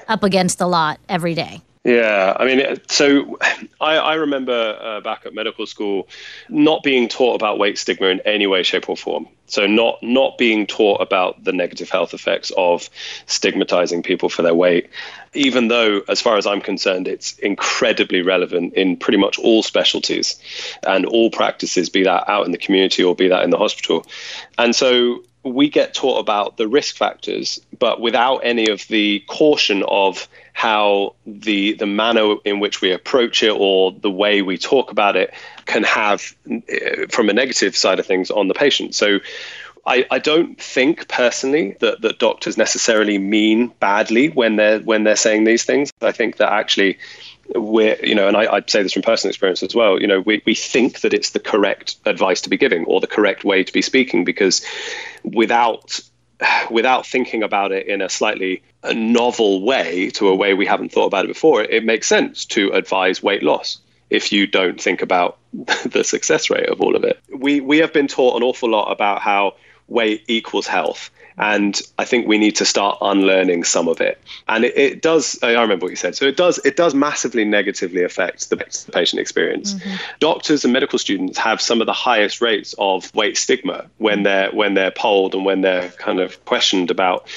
[0.07, 1.61] up against a lot every day.
[1.83, 3.39] Yeah, I mean, so
[3.81, 6.07] I, I remember uh, back at medical school
[6.47, 9.27] not being taught about weight stigma in any way, shape, or form.
[9.47, 12.87] So not not being taught about the negative health effects of
[13.25, 14.91] stigmatizing people for their weight,
[15.33, 20.39] even though, as far as I'm concerned, it's incredibly relevant in pretty much all specialties
[20.85, 24.05] and all practices, be that out in the community or be that in the hospital.
[24.55, 29.83] And so we get taught about the risk factors, but without any of the caution
[29.87, 34.91] of how the the manner in which we approach it or the way we talk
[34.91, 35.33] about it
[35.65, 38.95] can have uh, from a negative side of things on the patient.
[38.95, 39.19] So
[39.85, 45.15] I, I don't think personally that, that doctors necessarily mean badly when they're when they're
[45.15, 45.91] saying these things.
[46.01, 46.99] I think that actually
[47.55, 50.21] we're you know and I, i'd say this from personal experience as well you know
[50.21, 53.63] we, we think that it's the correct advice to be giving or the correct way
[53.63, 54.65] to be speaking because
[55.23, 55.99] without
[56.71, 60.91] without thinking about it in a slightly uh, novel way to a way we haven't
[60.91, 63.79] thought about it before, it makes sense to advise weight loss
[64.09, 65.37] if you don't think about
[65.85, 67.19] the success rate of all of it.
[67.33, 69.55] We we have been taught an awful lot about how
[69.87, 74.21] weight equals health and I think we need to start unlearning some of it.
[74.47, 75.39] And it, it does.
[75.41, 76.15] I remember what you said.
[76.15, 76.59] So it does.
[76.65, 78.57] It does massively negatively affect the,
[78.93, 79.73] patient experience.
[79.73, 79.95] Mm-hmm.
[80.19, 84.51] Doctors and medical students have some of the highest rates of weight stigma when they're
[84.51, 87.27] when they're polled and when they're kind of questioned about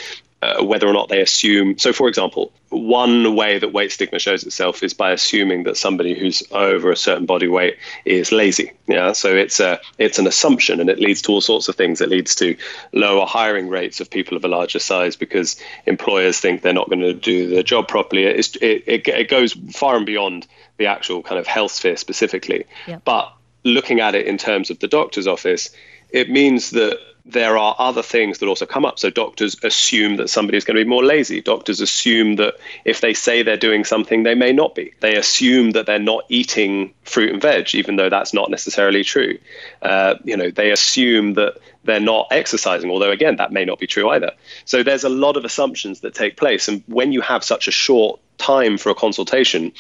[0.45, 1.79] uh, whether or not they assume.
[1.79, 6.19] So, for example, one way that weight stigma shows itself is by assuming that somebody
[6.19, 8.73] who's over a certain body weight is lazy.
[8.87, 12.01] Yeah, so it's a it's an assumption, and it leads to all sorts of things.
[12.01, 12.57] It leads to
[12.93, 17.01] lower hiring rates of people of a larger size because employers think they're not going
[17.01, 18.25] to do their job properly.
[18.25, 22.67] It's, it, it it goes far and beyond the actual kind of health sphere specifically.
[22.87, 22.99] Yeah.
[23.05, 23.33] But
[23.63, 25.71] looking at it in terms of the doctor's office,
[26.11, 28.99] it means that there are other things that also come up.
[28.99, 31.41] So doctors assume that somebody is going to be more lazy.
[31.41, 32.55] Doctors assume that
[32.85, 34.93] if they say they're doing something, they may not be.
[35.01, 39.39] They assume that they're not eating fruit and veg, even though that's not necessarily true.
[39.81, 41.55] Uh, you know, they assume that
[41.85, 44.33] they're not exercising, although again, that may not be true either.
[44.67, 46.69] So there's a lot of assumptions that take place.
[46.69, 49.73] And when you have such a short time for a consultation,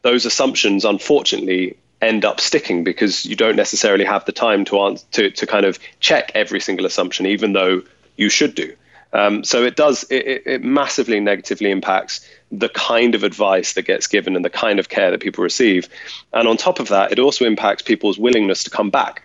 [0.00, 1.76] those assumptions, unfortunately,
[2.06, 5.66] end up sticking because you don't necessarily have the time to answer, to to kind
[5.66, 7.82] of check every single assumption, even though
[8.16, 8.74] you should do.
[9.12, 14.06] Um, so it does it, it massively negatively impacts the kind of advice that gets
[14.06, 15.88] given and the kind of care that people receive,
[16.32, 19.22] and on top of that, it also impacts people's willingness to come back.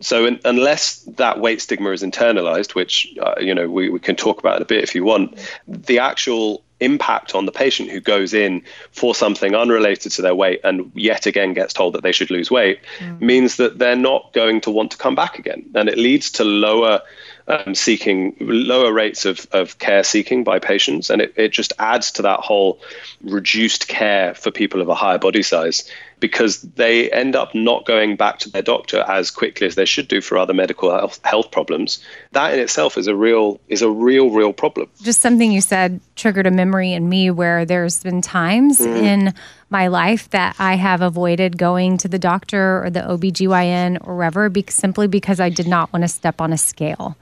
[0.00, 4.16] So in, unless that weight stigma is internalized, which uh, you know we, we can
[4.16, 8.00] talk about in a bit if you want, the actual impact on the patient who
[8.00, 8.62] goes in
[8.92, 12.50] for something unrelated to their weight and yet again gets told that they should lose
[12.50, 13.20] weight mm.
[13.20, 15.68] means that they're not going to want to come back again.
[15.74, 17.02] And it leads to lower
[17.48, 21.10] um, seeking, lower rates of, of care seeking by patients.
[21.10, 22.80] And it, it just adds to that whole
[23.22, 25.90] reduced care for people of a higher body size
[26.20, 30.08] because they end up not going back to their doctor as quickly as they should
[30.08, 32.02] do for other medical health, health problems.
[32.32, 34.88] That in itself is a real is a real real problem.
[35.02, 39.02] Just something you said triggered a memory in me where there's been times mm.
[39.02, 39.34] in
[39.70, 44.48] my life that I have avoided going to the doctor or the OBGYN or wherever
[44.48, 47.16] be- simply because I did not want to step on a scale.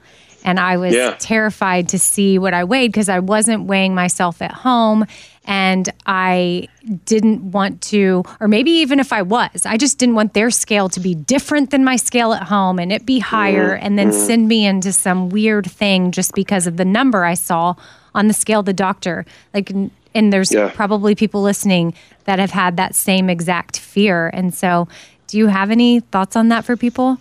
[0.45, 1.15] And I was yeah.
[1.19, 5.05] terrified to see what I weighed because I wasn't weighing myself at home
[5.47, 6.67] and I
[7.05, 10.89] didn't want to, or maybe even if I was, I just didn't want their scale
[10.89, 14.49] to be different than my scale at home and it be higher and then send
[14.49, 17.75] me into some weird thing just because of the number I saw
[18.13, 19.25] on the scale the doctor.
[19.53, 19.71] Like,
[20.13, 20.69] and there's yeah.
[20.73, 21.93] probably people listening
[22.25, 24.27] that have had that same exact fear.
[24.33, 24.89] And so,
[25.27, 27.19] do you have any thoughts on that for people?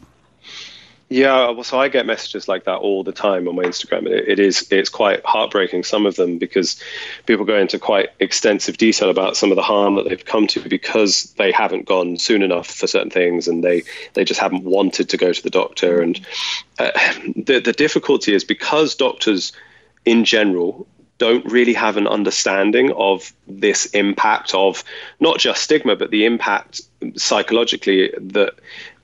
[1.09, 4.28] Yeah, well, so I get messages like that all the time on my Instagram, it,
[4.28, 5.84] it is it's quite heartbreaking.
[5.84, 6.82] Some of them because
[7.26, 10.68] people go into quite extensive detail about some of the harm that they've come to
[10.68, 13.84] because they haven't gone soon enough for certain things, and they
[14.14, 16.00] they just haven't wanted to go to the doctor.
[16.02, 16.20] And
[16.80, 16.90] uh,
[17.36, 19.52] the the difficulty is because doctors,
[20.04, 20.88] in general,
[21.18, 24.82] don't really have an understanding of this impact of
[25.20, 26.80] not just stigma, but the impact
[27.14, 28.54] psychologically that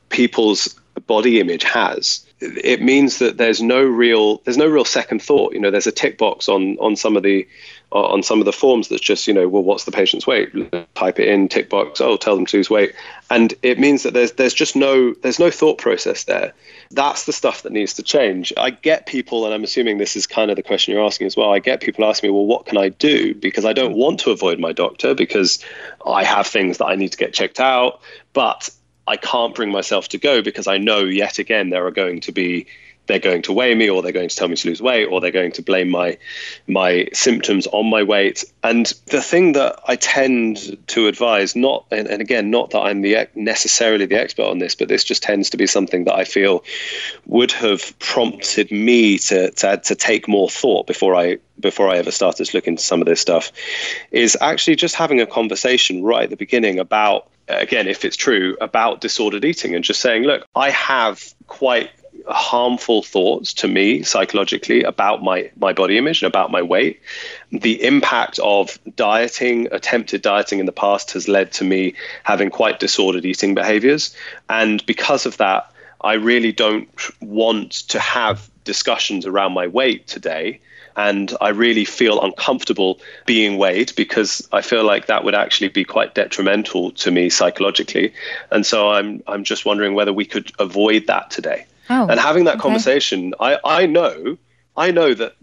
[0.08, 0.74] people's
[1.12, 5.54] body image has it means that there's no real there's no real second thought.
[5.54, 7.46] You know there's a tick box on on some of the
[7.92, 10.50] on some of the forms that's just you know well what's the patient's weight?
[10.94, 12.94] Type it in tick box oh tell them to lose weight.
[13.30, 16.52] And it means that there's there's just no there's no thought process there.
[16.90, 18.52] That's the stuff that needs to change.
[18.56, 21.36] I get people and i'm assuming this is kind of the question you're asking as
[21.36, 23.34] well i get people asking me well what can i do?
[23.34, 25.64] Because i don't want to avoid my doctor because
[26.06, 28.00] i have things that i need to get checked out.
[28.32, 28.70] But
[29.06, 32.32] I can't bring myself to go because I know yet again there are going to
[32.32, 32.66] be
[33.06, 35.20] they're going to weigh me or they're going to tell me to lose weight or
[35.20, 36.16] they're going to blame my
[36.66, 38.44] my symptoms on my weight.
[38.62, 43.02] And the thing that i tend to advise not and, and, again not that i'm
[43.02, 46.24] the necessarily the expert on this but this just tends to be something that i
[46.24, 46.62] feel
[47.26, 52.10] would have prompted me to to, to take more thought before i before i ever
[52.10, 53.50] started to look into some of this stuff
[54.12, 58.56] is actually just having a conversation right at the beginning about again, if it's true,
[58.60, 61.90] about disordered eating and just saying, look, I have quite
[62.28, 67.00] harmful thoughts to me psychologically about my my body image and about my weight.
[67.50, 72.78] The impact of dieting attempted dieting in the past has led to me having quite
[72.78, 74.14] disordered eating behaviors.
[74.48, 75.68] And because of that
[76.02, 76.88] i really don't
[77.20, 80.60] want to have discussions around my weight today
[80.96, 85.84] and I really feel uncomfortable being weighed because I feel like that would actually be
[85.84, 88.12] quite detrimental to me psychologically.
[88.50, 91.66] And so I'm I'm just wondering whether we could avoid that today.
[91.90, 92.62] Oh, and having that okay.
[92.62, 94.38] conversation, I, I know
[94.74, 95.34] I know that,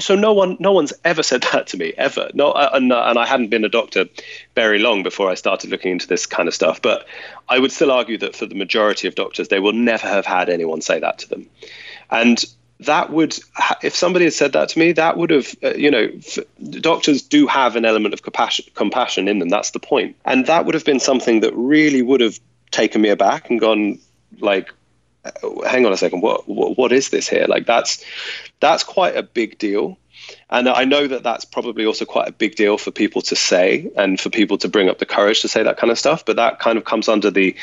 [0.00, 2.30] so no one no one's ever said that to me ever.
[2.34, 4.06] No, uh, and, uh, and I hadn't been a doctor
[4.54, 6.80] very long before I started looking into this kind of stuff.
[6.80, 7.06] But
[7.48, 10.48] I would still argue that for the majority of doctors, they will never have had
[10.48, 11.48] anyone say that to them.
[12.10, 12.42] And
[12.80, 13.38] that would
[13.82, 16.38] if somebody had said that to me that would have uh, you know f-
[16.80, 19.48] doctors do have an element of compassion compassion in them.
[19.48, 20.16] That's the point.
[20.24, 22.38] And that would have been something that really would have
[22.70, 23.98] taken me aback and gone
[24.40, 24.72] like
[25.24, 25.30] uh,
[25.66, 27.46] hang on a second what, what what is this here?
[27.48, 28.04] Like that's
[28.60, 29.98] that's quite a big deal
[30.50, 33.90] and I know that that's probably also quite a big deal for people to say
[33.96, 36.24] and for people to bring up the courage to say that kind of stuff.
[36.24, 37.54] But that kind of comes under the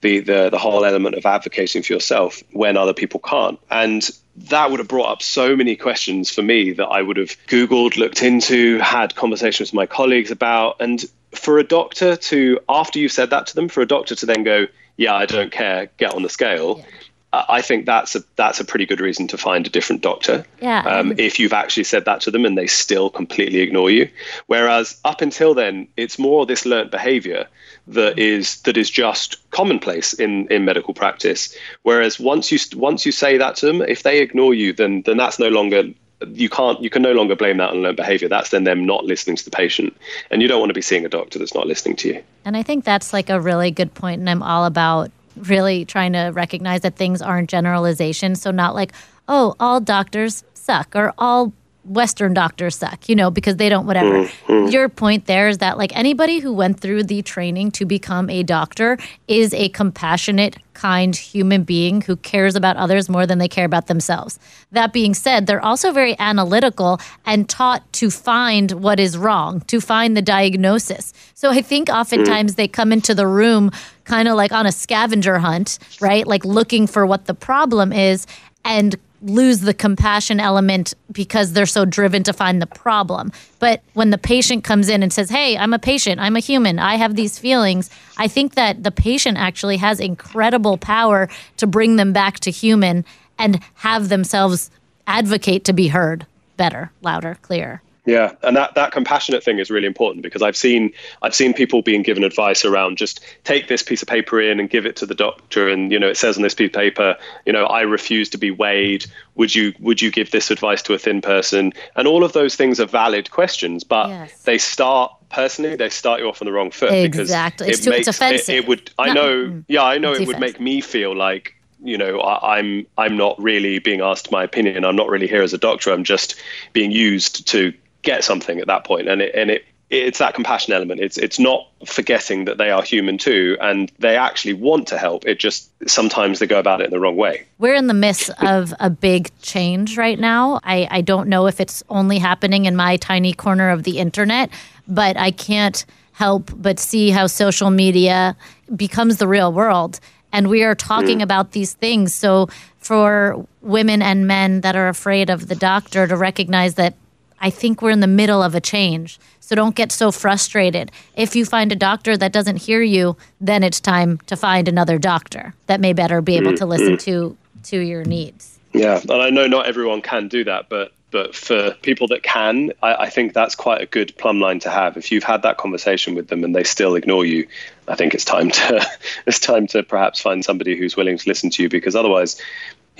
[0.00, 3.58] the the, the whole element of advocating for yourself when other people can't.
[3.70, 4.08] And
[4.48, 7.96] that would have brought up so many questions for me that I would have Googled,
[7.96, 10.76] looked into, had conversations with my colleagues about.
[10.80, 14.26] And for a doctor to, after you've said that to them, for a doctor to
[14.26, 14.66] then go,
[14.96, 16.78] yeah, I don't care, get on the scale.
[16.78, 16.84] Yeah.
[17.32, 20.44] I think that's a that's a pretty good reason to find a different doctor.
[20.60, 20.80] Yeah.
[20.80, 24.08] Um, if you've actually said that to them and they still completely ignore you,
[24.46, 27.46] whereas up until then, it's more this learnt behaviour
[27.86, 31.56] that is that is just commonplace in in medical practice.
[31.82, 35.16] Whereas once you once you say that to them, if they ignore you, then then
[35.16, 35.84] that's no longer
[36.28, 39.06] you can't you can no longer blame that on learned behavior that's then them not
[39.06, 39.96] listening to the patient
[40.30, 42.58] and you don't want to be seeing a doctor that's not listening to you and
[42.58, 46.30] i think that's like a really good point and i'm all about really trying to
[46.32, 48.40] recognize that things aren't generalizations.
[48.40, 48.92] So, not like,
[49.28, 51.52] oh, all doctors suck or all
[51.84, 54.24] Western doctors suck, you know, because they don't whatever.
[54.24, 54.68] Mm-hmm.
[54.68, 58.42] Your point there is that, like, anybody who went through the training to become a
[58.42, 63.64] doctor is a compassionate, kind human being who cares about others more than they care
[63.64, 64.38] about themselves.
[64.72, 69.80] That being said, they're also very analytical and taught to find what is wrong, to
[69.80, 71.12] find the diagnosis.
[71.34, 72.56] So I think oftentimes mm.
[72.56, 73.70] they come into the room
[74.10, 76.26] kind of like on a scavenger hunt, right?
[76.26, 78.26] Like looking for what the problem is
[78.64, 83.30] and lose the compassion element because they're so driven to find the problem.
[83.60, 86.78] But when the patient comes in and says, Hey, I'm a patient, I'm a human,
[86.78, 91.96] I have these feelings, I think that the patient actually has incredible power to bring
[91.96, 93.04] them back to human
[93.38, 94.70] and have themselves
[95.06, 97.80] advocate to be heard better, louder, clearer.
[98.06, 100.92] Yeah, and that, that compassionate thing is really important because I've seen
[101.22, 104.70] I've seen people being given advice around just take this piece of paper in and
[104.70, 107.16] give it to the doctor, and you know it says on this piece of paper,
[107.44, 109.06] you know, I refuse to be weighed.
[109.34, 111.72] Would you would you give this advice to a thin person?
[111.94, 114.42] And all of those things are valid questions, but yes.
[114.42, 117.66] they start personally they start you off on the wrong foot exactly.
[117.66, 118.54] because it's it makes offensive.
[118.54, 121.54] It, it would I know mm, yeah I know it would make me feel like
[121.82, 125.42] you know I, I'm, I'm not really being asked my opinion i'm not really here
[125.42, 126.34] as a doctor i'm just
[126.74, 127.72] being used to
[128.02, 131.00] get something at that point, and it and it it's that compassion element.
[131.00, 135.26] It's it's not forgetting that they are human too, and they actually want to help.
[135.26, 137.46] It just sometimes they go about it in the wrong way.
[137.58, 140.60] We're in the midst of a big change right now.
[140.62, 144.50] I, I don't know if it's only happening in my tiny corner of the internet,
[144.86, 148.36] but I can't help but see how social media
[148.76, 149.98] becomes the real world.
[150.32, 151.22] And we are talking mm.
[151.22, 152.14] about these things.
[152.14, 152.48] So
[152.78, 156.94] for women and men that are afraid of the doctor to recognize that
[157.40, 159.18] I think we're in the middle of a change.
[159.40, 160.92] So don't get so frustrated.
[161.16, 164.98] If you find a doctor that doesn't hear you, then it's time to find another
[164.98, 167.10] doctor that may better be able to listen mm-hmm.
[167.10, 168.58] to to your needs.
[168.72, 172.70] Yeah, and I know not everyone can do that, but but for people that can,
[172.82, 174.96] I, I, think that's quite a good plumb line to have.
[174.96, 177.48] If you've had that conversation with them and they still ignore you,
[177.88, 178.86] I think it's time to
[179.26, 182.40] it's time to perhaps find somebody who's willing to listen to you because otherwise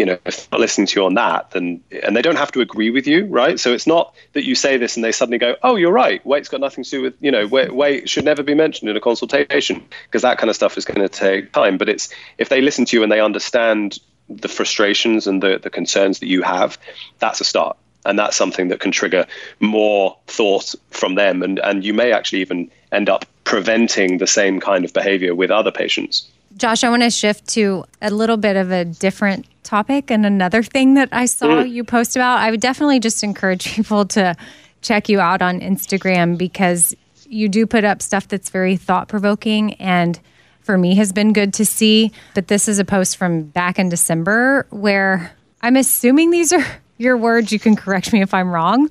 [0.00, 2.50] you know, if they're not listening to you on that, then and they don't have
[2.52, 3.60] to agree with you, right?
[3.60, 6.24] So it's not that you say this and they suddenly go, "Oh, you're right.
[6.24, 8.96] Weight's got nothing to do with you know, weight, weight should never be mentioned in
[8.96, 11.76] a consultation," because that kind of stuff is going to take time.
[11.76, 13.98] But it's if they listen to you and they understand
[14.30, 16.78] the frustrations and the the concerns that you have,
[17.18, 17.76] that's a start,
[18.06, 19.26] and that's something that can trigger
[19.58, 24.60] more thought from them, and and you may actually even end up preventing the same
[24.60, 26.26] kind of behavior with other patients.
[26.56, 30.62] Josh, I want to shift to a little bit of a different topic and another
[30.62, 31.70] thing that I saw mm.
[31.70, 32.38] you post about.
[32.38, 34.36] I would definitely just encourage people to
[34.82, 36.94] check you out on Instagram because
[37.26, 40.18] you do put up stuff that's very thought provoking and
[40.62, 42.12] for me has been good to see.
[42.34, 45.32] But this is a post from back in December where
[45.62, 46.64] I'm assuming these are
[47.00, 47.52] your words.
[47.52, 48.88] You can correct me if I'm wrong.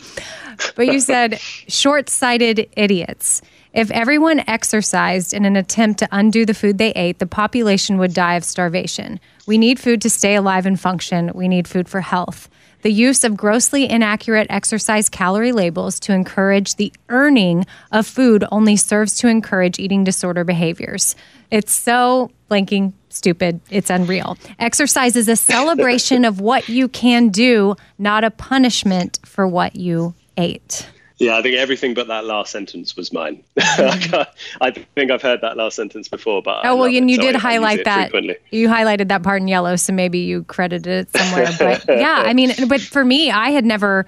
[0.76, 3.42] But you said short sighted idiots.
[3.72, 8.16] If everyone exercised in an attempt to undo the food they ate, the population would
[8.16, 9.20] die of starvation.
[9.46, 11.32] We need food to stay alive and function.
[11.36, 12.50] We need food for health.
[12.82, 18.78] The use of grossly inaccurate exercise calorie labels to encourage the earning of food only
[18.78, 21.16] serves to encourage eating disorder behaviors.
[21.52, 23.60] It's so blanking stupid.
[23.70, 24.38] It's unreal.
[24.60, 30.14] Exercise is a celebration of what you can do, not a punishment for what you
[30.38, 30.88] ate.
[31.18, 33.44] Yeah, I think everything but that last sentence was mine.
[33.58, 37.36] I think I've heard that last sentence before, but Oh well, and you so did
[37.36, 38.04] I- I highlight it that.
[38.12, 38.38] frequently.
[38.52, 41.50] You highlighted that part in yellow, so maybe you credited it somewhere.
[41.60, 44.06] But yeah, I mean, but for me, I had never,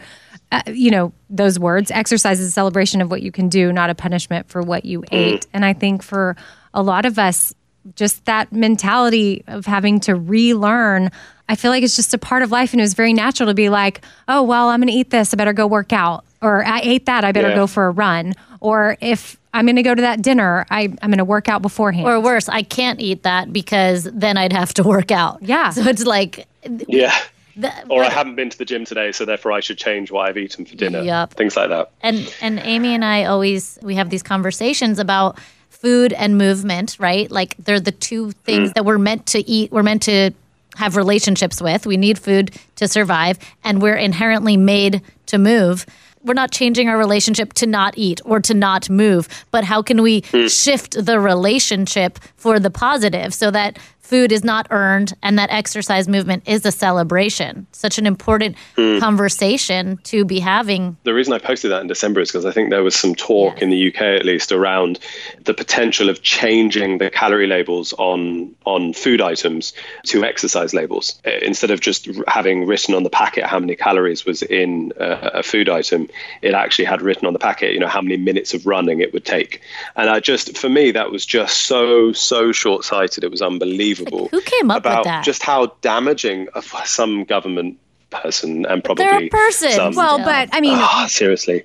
[0.53, 1.91] uh, you know, those words.
[1.91, 5.03] Exercise is a celebration of what you can do, not a punishment for what you
[5.11, 5.45] ate.
[5.53, 6.35] And I think for
[6.73, 7.53] a lot of us,
[7.95, 11.11] just that mentality of having to relearn.
[11.49, 13.53] I feel like it's just a part of life, and it was very natural to
[13.53, 15.33] be like, "Oh, well, I'm going to eat this.
[15.33, 17.23] I better go work out." Or I ate that.
[17.23, 17.55] I better Yeah.
[17.55, 18.33] go for a run.
[18.61, 21.61] Or if I'm going to go to that dinner, I, I'm going to work out
[21.61, 22.07] beforehand.
[22.07, 25.39] Or worse, I can't eat that because then I'd have to work out.
[25.41, 25.69] Yeah.
[25.71, 26.47] So it's like,
[26.87, 27.13] Yeah.
[27.55, 30.27] the, Or I haven't been to the gym today, so therefore I should change what
[30.29, 31.01] I've eaten for dinner.
[31.01, 31.33] Yep.
[31.33, 31.91] Things like that.
[32.01, 35.37] and and Amy and I always we have these conversations about
[35.81, 37.29] food and movement, right?
[37.29, 38.73] Like they're the two things mm.
[38.75, 39.71] that we're meant to eat.
[39.71, 40.31] We're meant to
[40.75, 41.85] have relationships with.
[41.85, 45.85] We need food to survive, and we're inherently made to move.
[46.23, 50.03] We're not changing our relationship to not eat or to not move, but how can
[50.03, 50.47] we hmm.
[50.47, 53.79] shift the relationship for the positive so that
[54.11, 57.65] food is not earned and that exercise movement is a celebration?
[57.71, 58.99] Such an important Hmm.
[58.99, 62.69] conversation to be having The reason I posted that in December is because I think
[62.69, 64.99] there was some talk in the UK at least around
[65.45, 69.63] the potential of changing the calorie labels on on food items
[70.11, 74.25] to exercise labels Uh, instead of just having written on the packet how many calories
[74.25, 76.01] was in uh, a food item.
[76.41, 79.13] It actually had written on the packet, you know, how many minutes of running it
[79.13, 79.61] would take.
[79.95, 83.23] And I just, for me, that was just so so short sighted.
[83.23, 84.00] It was unbelievable.
[84.05, 85.23] Who came up with about that?
[85.25, 87.77] just how damaging of some government
[88.09, 89.71] person and probably They're a person.
[89.71, 91.63] some- Well, but I mean, Ah, seriously.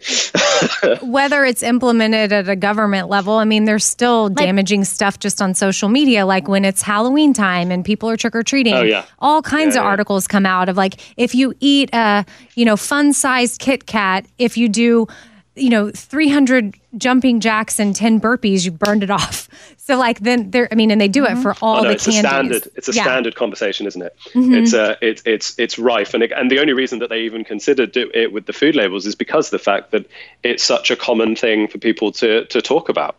[1.03, 5.55] whether it's implemented at a government level, I mean, there's still damaging stuff just on
[5.55, 8.75] social media, like when it's Halloween time and people are trick or treating.
[8.75, 9.05] Oh, yeah.
[9.19, 9.91] All kinds Yeah, of yeah.
[9.91, 12.25] articles come out of like if you eat a
[12.55, 15.09] you know fun sized Kit Kat, if you do
[15.57, 19.49] you know 300 jumping jacks and 10 burpees, you burned it off.
[19.87, 21.95] So like then there, I mean, and they do it for all oh, no, the
[21.95, 22.25] it's candies.
[22.25, 22.69] a standard.
[22.75, 23.05] It's a Yeah.
[23.05, 24.17] standard conversation, isn't it?
[24.35, 24.61] Mhm.
[24.61, 27.45] It's uh, it's it's it's rife, and it, and the only reason that they even
[27.45, 30.05] consider do it with the food labels is because of the fact that
[30.43, 33.15] it's such a common thing for people to to talk about.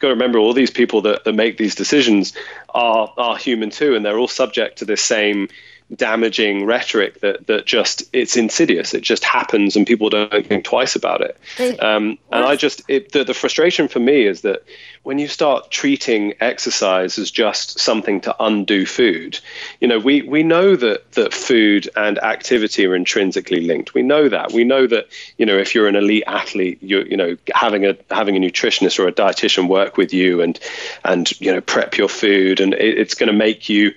[0.00, 2.34] Got to remember, all these people that, that make these decisions
[2.74, 5.48] are are human too, and they're all subject to this same
[5.94, 8.94] damaging rhetoric that that just it's insidious.
[8.94, 11.36] It just happens, and people don't think twice about it.
[11.80, 14.64] Um, and I just it, the, the frustration for me is that
[15.04, 19.38] when you start treating exercise as just something to undo food,
[19.80, 23.94] you know, we we know that that food and activity are intrinsically linked.
[23.94, 24.52] We know that.
[24.52, 27.96] We know that you know if you're an elite athlete, you you know having a
[28.10, 30.58] having a nutritionist or a dietitian work with you and
[31.04, 33.92] and you know prep your food and it, it's going to make you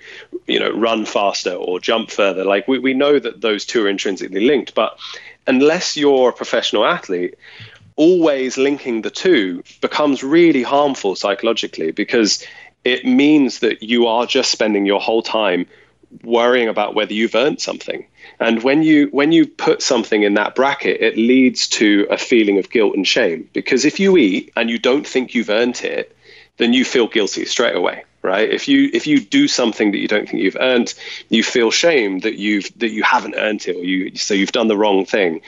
[0.46, 2.44] you know run faster or jump further.
[2.44, 4.98] Like we we know that those two are intrinsically linked, but
[5.46, 7.36] unless you're a professional athlete
[7.96, 12.44] always linking the two becomes really harmful psychologically because
[12.84, 15.66] it means that you are just spending your whole time
[16.22, 18.06] worrying about whether you've earned something.
[18.38, 22.58] And when you when you put something in that bracket it leads to a feeling
[22.58, 26.14] of guilt and shame because if you eat and you don't think you've earned it
[26.58, 28.50] then you feel guilty straight away right?
[28.50, 30.92] If you if you do something that you don't think you've earned
[31.28, 34.68] you feel shame that you've that you haven't earned it or you so you've done
[34.68, 35.40] the wrong thing.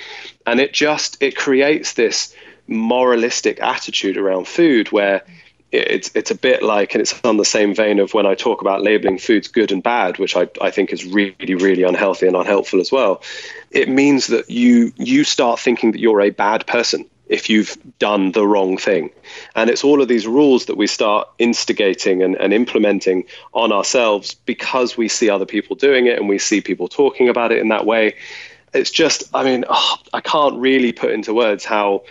[0.47, 2.35] And it just it creates this
[2.69, 5.25] moralistic attitude around food where
[5.73, 8.63] it's it's a bit like and it's on the same vein of when I talk
[8.63, 12.37] about labeling foods good and bad which I, I think is really really unhealthy and
[12.37, 13.23] unhelpful as well.
[13.71, 18.33] It means that you you start thinking that you're a bad person if you've done
[18.33, 19.11] the wrong thing.
[19.55, 24.35] And it's all of these rules that we start instigating and, and implementing on ourselves
[24.35, 27.69] because we see other people doing it and we see people talking about it in
[27.69, 28.15] that way.
[28.73, 32.05] It's just, I mean, oh, I can't really put into words how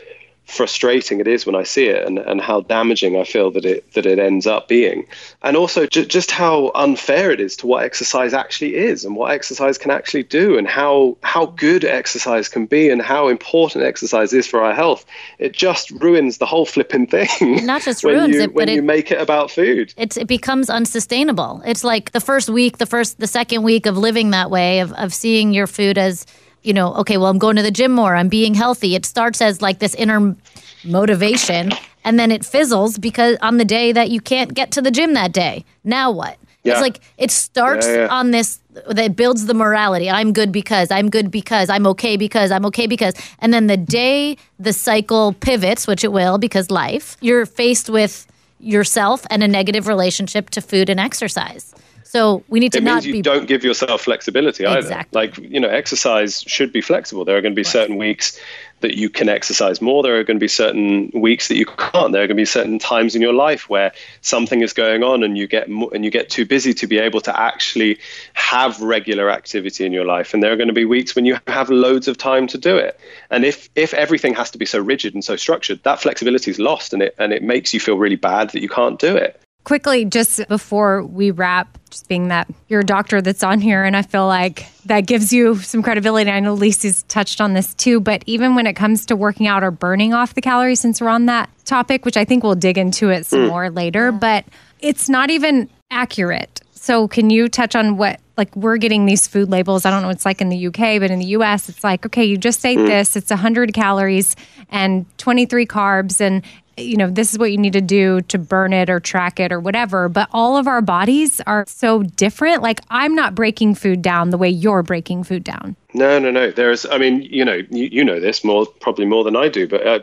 [0.47, 3.91] frustrating it is when I see it and, and how damaging I feel that it
[3.93, 5.05] that it ends up being.
[5.43, 9.31] And also ju- just how unfair it is to what exercise actually is and what
[9.31, 14.31] exercise can actually do and how how good exercise can be and how important exercise
[14.33, 15.05] is for our health.
[15.37, 17.65] It just ruins the whole flipping thing.
[17.65, 19.93] Not just when ruins you, it, when but you it- make it about food.
[19.97, 21.61] it's it becomes unsustainable.
[21.65, 24.93] It's like the first week, the first the second week of living that way of
[24.93, 26.25] of seeing your food as
[26.67, 28.93] you know, okay, well, I'm going to the gym more, I'm being healthy.
[28.93, 30.35] It starts as like this inner
[30.83, 31.71] motivation
[32.03, 35.13] and then it fizzles because on the day that you can't get to the gym
[35.13, 35.65] that day.
[35.83, 36.37] Now what?
[36.63, 36.73] Yeah.
[36.73, 38.07] It's like it starts Yeah, yeah.
[38.09, 40.09] on this that builds the morality.
[40.09, 43.77] I'm good because I'm good because I'm okay because I'm okay because and then the
[43.77, 48.27] day the cycle pivots, which it will because life, you're faced with
[48.59, 51.73] yourself and a negative relationship to food and exercise.
[52.07, 54.79] So we need to it not means you be don't give yourself flexibility either.
[54.79, 55.19] Exactly.
[55.19, 57.25] Like, you know, exercise should be flexible.
[57.25, 58.39] There are going to be certain weeks
[58.81, 60.03] that you can exercise more.
[60.03, 62.11] There are going to be certain weeks that you can't.
[62.11, 63.91] There are going to be certain times in your life where
[64.21, 66.99] something is going on and you get mo- and you get too busy to be
[66.99, 67.99] able to actually
[68.33, 70.33] have regular activity in your life.
[70.33, 72.77] And there are going to be weeks when you have loads of time to do
[72.77, 72.99] it.
[73.31, 76.59] And if if everything has to be so rigid and so structured, that flexibility is
[76.59, 79.41] lost and it and it makes you feel really bad that you can't do it.
[79.67, 83.97] Quickly, just before we wrap, just being that you're a doctor that's on here, and
[83.97, 86.31] I feel like that gives you some credibility.
[86.31, 89.65] I know Lisi's touched on this too, but even when it comes to working out
[89.65, 92.77] or burning off the calories, since we're on that topic, which I think we'll dig
[92.77, 93.47] into it some Mm.
[93.49, 94.45] more later, but
[94.79, 96.61] it's not even accurate.
[96.71, 99.85] So, can you touch on what, like, we're getting these food labels?
[99.85, 102.05] I don't know what it's like in the UK, but in the US, it's like,
[102.05, 102.87] okay, you just ate Mm.
[102.87, 104.33] this, it's 100 calories
[104.71, 106.41] and 23 carbs, and
[106.77, 109.51] you know, this is what you need to do to burn it or track it
[109.51, 110.09] or whatever.
[110.09, 112.61] But all of our bodies are so different.
[112.61, 115.75] Like, I'm not breaking food down the way you're breaking food down.
[115.93, 116.51] No, no, no.
[116.51, 119.67] There's, I mean, you know, you, you know this more, probably more than I do,
[119.67, 119.99] but uh,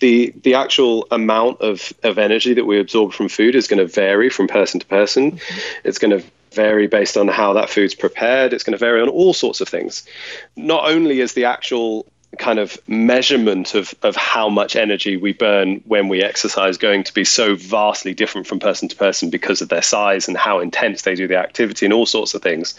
[0.00, 3.86] the the actual amount of of energy that we absorb from food is going to
[3.86, 5.40] vary from person to person.
[5.84, 8.52] It's going to vary based on how that food's prepared.
[8.52, 10.06] It's going to vary on all sorts of things.
[10.56, 12.06] Not only is the actual
[12.38, 17.12] kind of measurement of of how much energy we burn when we exercise going to
[17.12, 21.02] be so vastly different from person to person because of their size and how intense
[21.02, 22.74] they do the activity and all sorts of things.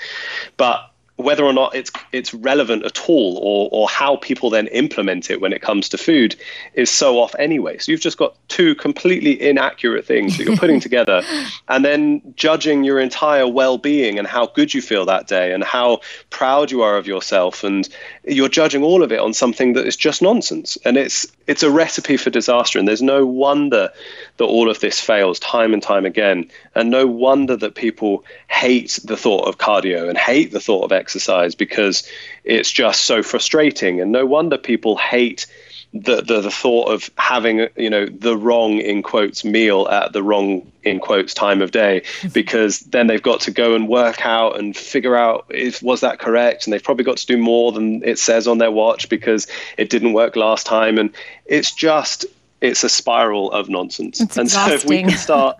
[0.57, 5.29] But whether or not it's it's relevant at all or or how people then implement
[5.29, 6.35] it when it comes to food
[6.73, 7.77] is so off anyway.
[7.77, 11.21] So you've just got two completely inaccurate things that you're putting together
[11.67, 16.01] and then judging your entire well-being and how good you feel that day and how
[16.31, 17.89] proud you are of yourself and
[18.25, 20.77] you're judging all of it on something that is just nonsense.
[20.83, 23.91] And it's it's a recipe for disaster and there's no wonder
[24.37, 26.49] that all of this fails time and time again.
[26.75, 30.91] And no wonder that people hate the thought of cardio and hate the thought of
[30.91, 32.07] exercise because
[32.43, 33.99] it's just so frustrating.
[33.99, 35.45] And no wonder people hate
[35.93, 40.23] the, the the thought of having you know the wrong in quotes meal at the
[40.23, 42.03] wrong in quotes time of day.
[42.33, 46.19] Because then they've got to go and work out and figure out if was that
[46.19, 46.65] correct?
[46.65, 49.45] And they've probably got to do more than it says on their watch because
[49.77, 50.97] it didn't work last time.
[50.97, 51.11] And
[51.45, 52.25] it's just
[52.59, 54.19] it's a spiral of nonsense.
[54.19, 55.57] It's and so if we can start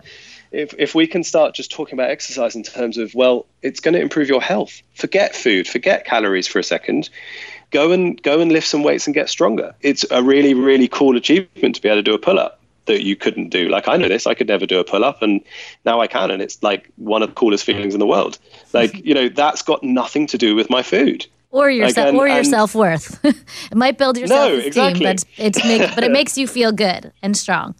[0.50, 3.94] if, if we can start just talking about exercise in terms of well it's going
[3.94, 4.82] to improve your health.
[4.94, 5.68] Forget food.
[5.68, 7.08] Forget calories for a second
[7.74, 11.16] go and go and lift some weights and get stronger it's a really really cool
[11.16, 14.08] achievement to be able to do a pull-up that you couldn't do like i know
[14.08, 15.40] this i could never do a pull-up and
[15.84, 18.38] now i can and it's like one of the coolest feelings in the world
[18.72, 22.16] like you know that's got nothing to do with my food or your Like, and-
[22.16, 23.24] or your self worth.
[23.24, 25.06] it might build your No, self esteem, exactly.
[25.06, 27.74] but it's make, but it makes you feel good and strong.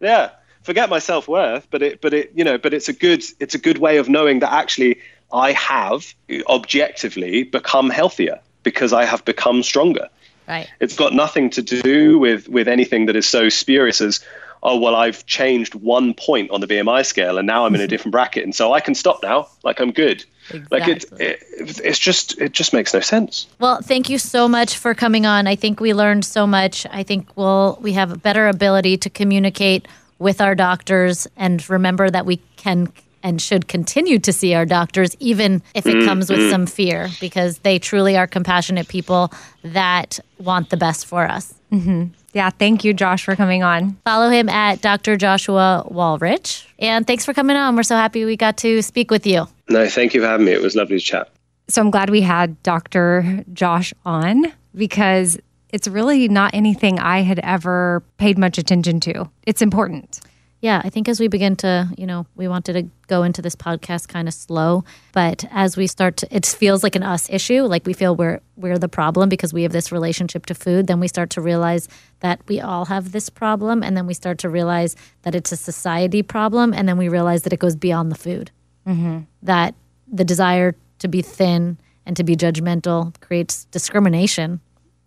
[0.00, 0.30] yeah
[0.62, 3.58] forget my self-worth but it but it you know but it's a good it's a
[3.68, 4.92] good way of knowing that actually
[5.32, 6.00] i have
[6.48, 10.08] objectively become healthier because i have become stronger
[10.48, 10.68] Right.
[10.80, 14.18] it's got nothing to do with with anything that is so spurious as
[14.64, 17.86] oh well i've changed one point on the bmi scale and now i'm in a
[17.92, 20.24] different bracket and so i can stop now like i'm good
[20.72, 21.38] like it, it
[21.84, 25.46] it's just it just makes no sense Well, thank you so much for coming on.
[25.46, 26.84] I think we learned so much.
[26.90, 29.86] I think we'll we have a better ability to communicate
[30.18, 32.88] with our doctors and remember that we can
[33.22, 37.58] and should continue to see our doctors even if it comes with some fear because
[37.58, 41.54] they truly are compassionate people that want the best for us.
[41.70, 42.50] hmm Yeah.
[42.50, 43.96] Thank you, Josh, for coming on.
[44.04, 45.16] Follow him at Dr.
[45.16, 46.66] Joshua Wolrich.
[46.78, 47.76] And thanks for coming on.
[47.76, 49.46] We're so happy we got to speak with you.
[49.68, 51.28] no thank you for having me it was lovely to chat
[51.68, 53.44] So I'm glad we had Dr.
[53.52, 55.38] Josh on because
[55.72, 59.30] it's really not anything I had ever paid much attention to.
[59.46, 60.20] It's important.
[60.60, 63.56] Yeah, I think as we begin to, you know, we wanted to go into this
[63.56, 67.62] podcast kind of slow, but as we start to, it feels like an us issue.
[67.62, 70.86] Like we feel we're we're the problem because we have this relationship to food.
[70.86, 71.88] Then we start to realize
[72.20, 75.56] that we all have this problem, and then we start to realize that it's a
[75.56, 78.50] society problem, and then we realize that it goes beyond the food.
[78.86, 79.20] Mm-hmm.
[79.42, 79.74] That
[80.12, 84.60] the desire to be thin and to be judgmental creates discrimination,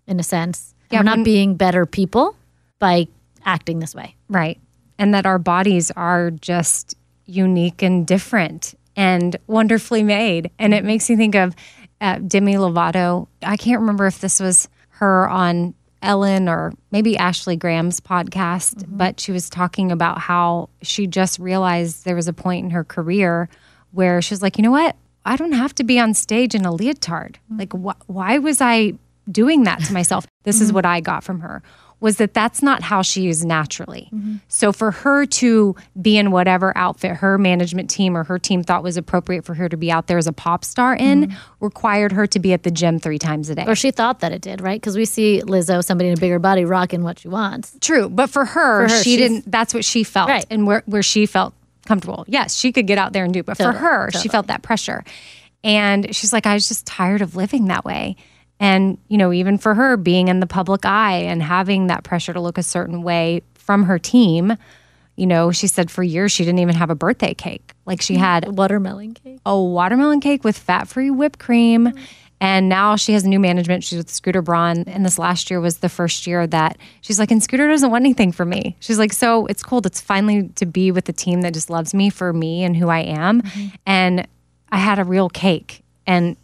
[0.07, 0.73] in a sense.
[0.89, 2.35] Yeah, we're not being better people
[2.79, 3.07] by
[3.45, 4.15] acting this way.
[4.29, 4.59] Right.
[4.97, 10.51] And that our bodies are just unique and different and wonderfully made.
[10.59, 11.55] And it makes me think of
[12.01, 13.27] uh, Demi Lovato.
[13.41, 18.97] I can't remember if this was her on Ellen or maybe Ashley Graham's podcast, mm-hmm.
[18.97, 22.83] but she was talking about how she just realized there was a point in her
[22.83, 23.49] career
[23.91, 24.95] where she was like, you know what?
[25.25, 27.39] I don't have to be on stage in a leotard.
[27.51, 27.59] Mm.
[27.59, 28.93] Like, wh- why was I
[29.31, 30.27] doing that to myself?
[30.43, 30.75] This is mm-hmm.
[30.75, 31.63] what I got from her
[32.03, 34.09] was that that's not how she is naturally.
[34.13, 34.35] Mm-hmm.
[34.49, 38.83] So for her to be in whatever outfit her management team or her team thought
[38.83, 41.37] was appropriate for her to be out there as a pop star in mm-hmm.
[41.61, 43.63] required her to be at the gym 3 times a day.
[43.65, 44.81] Or she thought that it did, right?
[44.81, 47.77] Because we see Lizzo, somebody in a bigger body, rocking what she wants.
[47.79, 49.49] True, but for her, For her, she didn't.
[49.49, 50.45] That's what she felt, Right.
[50.49, 51.53] and where where she felt
[51.85, 52.25] comfortable.
[52.27, 54.61] Yes, she could get out there and do, but for Totally, her, she felt that
[54.61, 55.05] pressure,
[55.63, 58.17] and she's like, I was just tired of living that way.
[58.59, 62.33] And you know, even for her, being in the public eye and having that pressure
[62.33, 64.57] to look a certain way from her team,
[65.15, 67.73] you know, she said for years she didn't even have a birthday cake.
[67.85, 71.93] Like she had a watermelon cake, a watermelon cake with fat-free whipped cream.
[72.41, 73.85] And now she has new management.
[73.85, 74.83] She's with Scooter Braun.
[74.87, 78.03] And this last year was the first year that she's like, and Scooter doesn't want
[78.03, 78.75] anything from me.
[78.81, 79.79] She's like, so it's cool.
[79.85, 82.89] It's finally to be with a team that just loves me for me and who
[82.89, 83.43] I am.
[83.43, 83.67] Mm-hmm.
[83.85, 84.27] And
[84.69, 85.83] I had a real cake.
[86.05, 86.35] And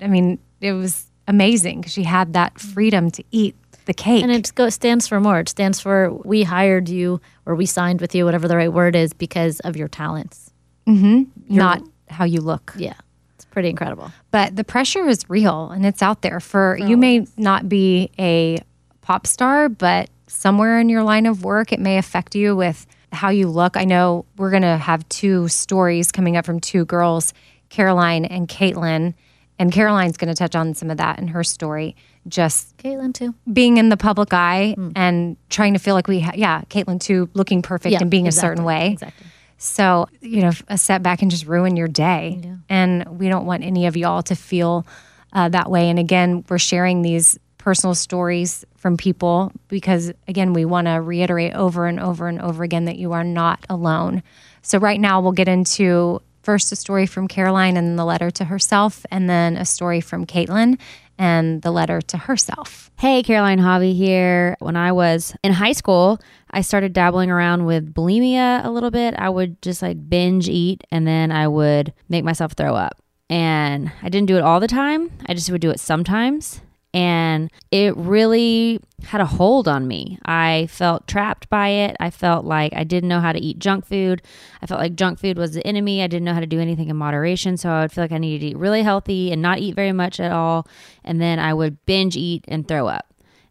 [0.00, 3.54] I mean, it was amazing 'cause she had that freedom to eat
[3.84, 4.22] the cake.
[4.22, 5.38] And it stands for more.
[5.40, 8.94] It stands for we hired you or we signed with you, whatever the right word
[8.96, 10.50] is, because of your talents.
[10.86, 11.04] hmm
[11.46, 12.74] You're- Not how you look.
[12.76, 12.94] Yeah.
[13.36, 14.10] It's pretty incredible.
[14.30, 18.58] But the pressure is real and it's out there for you may not be a
[19.02, 23.30] pop star, but somewhere in your line of work, it may affect you with how
[23.30, 23.76] you look.
[23.76, 27.32] I know we're going to have two stories coming up from two girls,
[27.70, 29.14] Caroline and Caitlin.
[29.58, 31.96] And Caroline's going to touch on some of that in her story.
[32.28, 33.34] Just Caitlin, too.
[33.52, 37.28] Being in the public eye and trying to feel like we, ha- yeah, Caitlin, too,
[37.34, 38.92] looking perfect Yeah, and being exactly, a certain way.
[38.92, 39.26] Exactly.
[39.56, 42.40] So, you know, a setback can just ruin your day.
[42.68, 44.86] And we don't want any of y'all to feel
[45.32, 45.90] uh, that way.
[45.90, 51.54] And again, we're sharing these personal stories from people because, again, we want to reiterate
[51.54, 54.22] over and over and over again that you are not alone.
[54.62, 58.42] So, right now, we'll get into first a story from Caroline and the letter to
[58.42, 60.80] herself, and then a story from Caitlin
[61.18, 62.90] and the letter to herself.
[62.98, 64.56] Hey, Caroline Hobby here.
[64.58, 66.18] When I was in high school,
[66.50, 69.14] I started dabbling around with bulimia a little bit.
[69.18, 72.96] I would just like binge eat and then I would make myself throw up.
[73.28, 76.62] And I didn't do it all the time, I just would do it sometimes.
[76.94, 80.18] And it really had a hold on me.
[80.24, 81.96] I felt trapped by it.
[82.00, 84.22] I felt like I didn't know how to eat junk food.
[84.62, 86.02] I felt like junk food was the enemy.
[86.02, 87.56] I didn't know how to do anything in moderation.
[87.58, 89.92] So I would feel like I needed to eat really healthy and not eat very
[89.92, 90.66] much at all.
[91.04, 93.06] And then I would binge eat and throw up.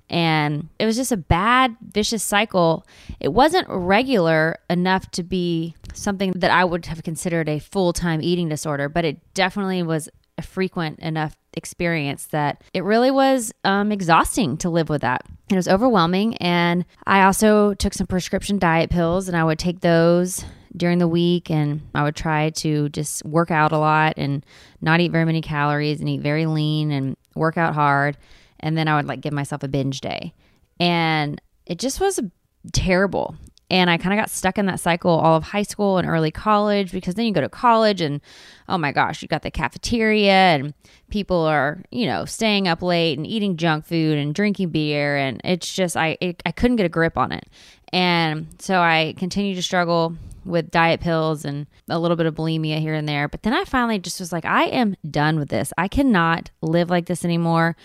[0.09, 2.88] And it was just a bad, vicious cycle.
[3.19, 8.21] It wasn't regular enough to be something that I would have considered a full time
[8.21, 10.07] eating disorder, but it definitely was
[10.38, 15.25] a frequent enough experience that it really was um, exhausting to live with that.
[15.49, 16.35] It was overwhelming.
[16.38, 21.07] And I also took some prescription diet pills, and I would take those during the
[21.07, 24.45] week and I would try to just work out a lot and
[24.79, 28.15] not eat very many calories and eat very lean and work out hard
[28.59, 30.33] and then I would like give myself a binge day.
[30.79, 32.19] And it just was
[32.73, 33.35] terrible.
[33.70, 36.32] And I kind of got stuck in that cycle all of high school and early
[36.32, 38.22] college because then you go to college and
[38.70, 40.74] oh my gosh, you got the cafeteria and
[41.09, 45.41] people are, you know, staying up late and eating junk food and drinking beer and
[45.43, 47.45] it's just I it, I couldn't get a grip on it.
[47.91, 50.15] And so I continued to struggle
[50.47, 53.28] with diet pills and a little bit of bulimia here and there.
[53.28, 55.74] But then I finally just was like, I am done with this.
[55.78, 57.76] I cannot live like this anymore.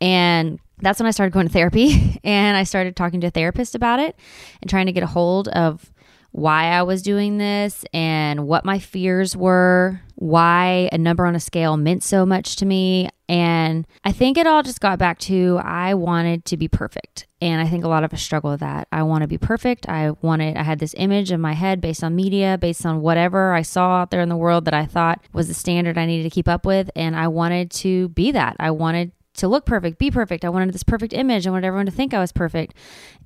[0.00, 3.74] And that's when I started going to therapy and I started talking to a therapist
[3.74, 4.16] about it
[4.60, 5.92] and trying to get a hold of
[6.30, 11.40] why I was doing this and what my fears were, why a number on a
[11.40, 13.08] scale meant so much to me.
[13.28, 17.26] And I think it all just got back to I wanted to be perfect.
[17.40, 18.88] And I think a lot of us struggle with that.
[18.92, 19.88] I want to be perfect.
[19.88, 23.52] I wanted, I had this image in my head based on media, based on whatever
[23.52, 26.24] I saw out there in the world that I thought was the standard I needed
[26.24, 26.90] to keep up with.
[26.94, 28.56] And I wanted to be that.
[28.58, 30.44] I wanted to look perfect, be perfect.
[30.44, 31.46] I wanted this perfect image.
[31.46, 32.74] I wanted everyone to think I was perfect.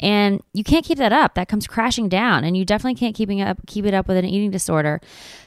[0.01, 1.35] And you can't keep that up.
[1.35, 2.45] That comes crashing down.
[2.45, 5.01] And you definitely can't keeping up keep it up with an eating disorder.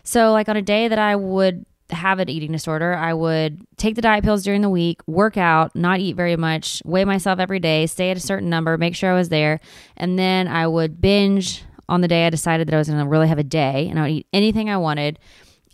[0.04, 3.96] So like on a day that I would have an eating disorder, I would take
[3.96, 7.60] the diet pills during the week, work out, not eat very much, weigh myself every
[7.60, 9.60] day, stay at a certain number, make sure I was there,
[9.96, 13.08] and then I would binge on the day I decided that I was going to
[13.08, 15.20] really have a day and I would eat anything I wanted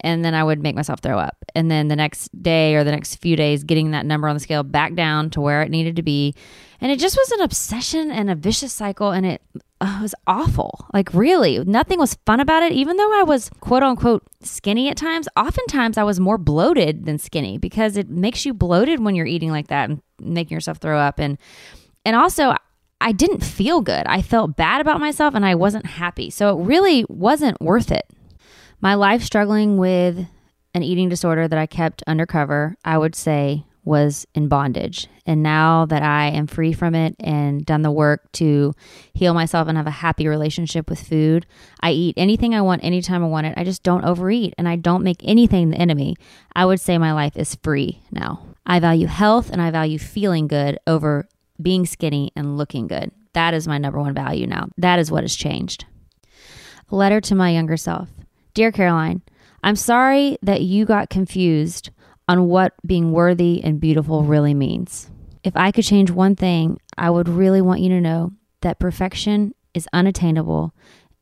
[0.01, 1.37] and then I would make myself throw up.
[1.55, 4.39] And then the next day or the next few days, getting that number on the
[4.39, 6.35] scale back down to where it needed to be.
[6.79, 9.11] And it just was an obsession and a vicious cycle.
[9.11, 9.41] And it,
[9.81, 10.85] uh, was awful.
[10.93, 12.71] Like, really, nothing was fun about it.
[12.71, 17.17] Even though I was quote unquote skinny at times, oftentimes I was more bloated than
[17.17, 20.99] skinny because it makes you bloated when you're eating like that and making yourself throw
[20.99, 21.19] up.
[21.19, 21.39] And,
[22.05, 22.55] and also,
[23.01, 24.05] I didn't feel good.
[24.05, 26.29] I felt bad about myself and I wasn't happy.
[26.29, 28.05] So it really wasn't worth it.
[28.81, 30.27] My life struggling with
[30.73, 35.07] an eating disorder that I kept undercover, I would say, was in bondage.
[35.25, 38.73] And now that I am free from it and done the work to
[39.13, 41.45] heal myself and have a happy relationship with food,
[41.81, 43.53] I eat anything I want anytime I want it.
[43.55, 46.15] I just don't overeat and I don't make anything the enemy.
[46.55, 48.45] I would say my life is free now.
[48.65, 51.27] I value health and I value feeling good over
[51.61, 53.11] being skinny and looking good.
[53.33, 54.69] That is my number one value now.
[54.77, 55.85] That is what has changed.
[56.89, 58.09] A letter to my younger self.
[58.53, 59.21] Dear Caroline,
[59.63, 61.89] I'm sorry that you got confused
[62.27, 65.09] on what being worthy and beautiful really means.
[65.43, 69.55] If I could change one thing, I would really want you to know that perfection
[69.73, 70.73] is unattainable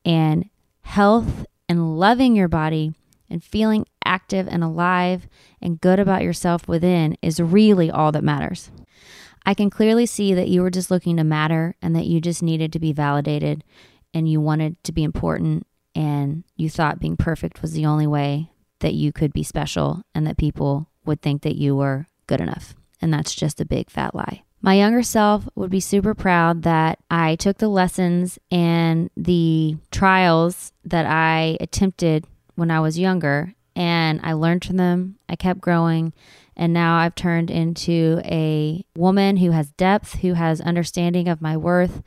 [0.04, 0.50] and
[0.82, 2.94] health and loving your body
[3.30, 5.28] and feeling active and alive
[5.62, 8.72] and good about yourself within is really all that matters.
[9.46, 12.42] I can clearly see that you were just looking to matter and that you just
[12.42, 13.62] needed to be validated
[14.12, 15.64] and you wanted to be important
[15.94, 20.26] and you thought being perfect was the only way that you could be special and
[20.26, 22.74] that people would think that you were good enough.
[23.00, 24.42] And that's just a big fat lie.
[24.62, 30.72] My younger self would be super proud that I took the lessons and the trials
[30.84, 32.26] that I attempted
[32.56, 35.16] when I was younger and I learned from them.
[35.28, 36.12] I kept growing.
[36.56, 41.56] And now I've turned into a woman who has depth, who has understanding of my
[41.56, 42.02] worth,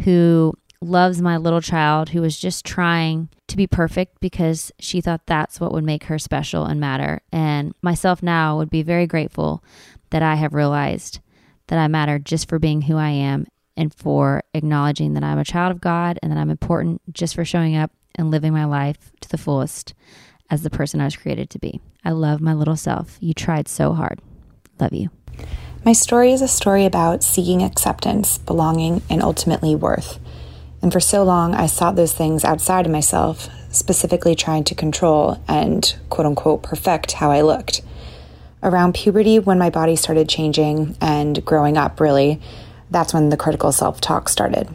[0.00, 5.26] who loves my little child who was just trying to be perfect because she thought
[5.26, 7.20] that's what would make her special and matter.
[7.32, 9.62] And myself now would be very grateful
[10.10, 11.20] that I have realized
[11.68, 15.44] that I matter just for being who I am and for acknowledging that I'm a
[15.44, 19.12] child of God and that I'm important just for showing up and living my life
[19.20, 19.94] to the fullest
[20.50, 21.80] as the person I was created to be.
[22.04, 23.16] I love my little self.
[23.20, 24.20] You tried so hard.
[24.78, 25.10] Love you.
[25.84, 30.20] My story is a story about seeking acceptance, belonging, and ultimately worth.
[30.82, 35.40] And for so long, I sought those things outside of myself, specifically trying to control
[35.46, 37.82] and quote unquote perfect how I looked.
[38.64, 42.40] Around puberty, when my body started changing and growing up, really,
[42.90, 44.68] that's when the critical self talk started.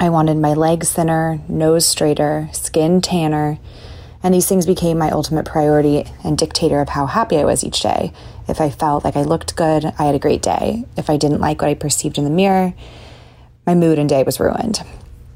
[0.00, 3.58] I wanted my legs thinner, nose straighter, skin tanner,
[4.22, 7.80] and these things became my ultimate priority and dictator of how happy I was each
[7.80, 8.12] day.
[8.48, 10.84] If I felt like I looked good, I had a great day.
[10.96, 12.74] If I didn't like what I perceived in the mirror,
[13.66, 14.82] my mood and day was ruined.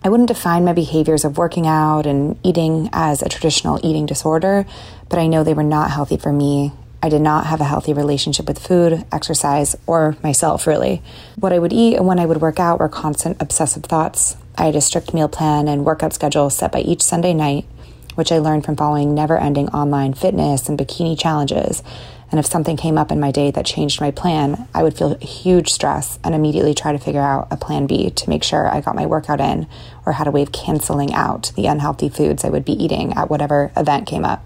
[0.02, 4.64] I wouldn't define my behaviors of working out and eating as a traditional eating disorder,
[5.10, 6.72] but I know they were not healthy for me.
[7.02, 11.02] I did not have a healthy relationship with food, exercise, or myself, really.
[11.36, 14.36] What I would eat and when I would work out were constant obsessive thoughts.
[14.56, 17.66] I had a strict meal plan and workout schedule set by each Sunday night,
[18.14, 21.82] which I learned from following never ending online fitness and bikini challenges
[22.30, 25.18] and if something came up in my day that changed my plan, I would feel
[25.18, 28.80] huge stress and immediately try to figure out a plan B to make sure I
[28.80, 29.66] got my workout in
[30.06, 33.30] or had a way of canceling out the unhealthy foods I would be eating at
[33.30, 34.44] whatever event came up.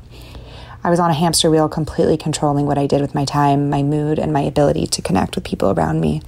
[0.83, 3.83] I was on a hamster wheel, completely controlling what I did with my time, my
[3.83, 6.23] mood, and my ability to connect with people around me.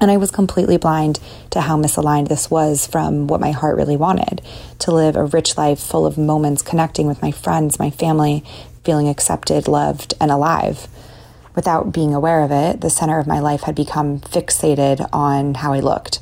[0.00, 1.20] And I was completely blind
[1.50, 4.42] to how misaligned this was from what my heart really wanted
[4.80, 8.42] to live a rich life full of moments connecting with my friends, my family,
[8.84, 10.88] feeling accepted, loved, and alive.
[11.54, 15.72] Without being aware of it, the center of my life had become fixated on how
[15.72, 16.20] I looked.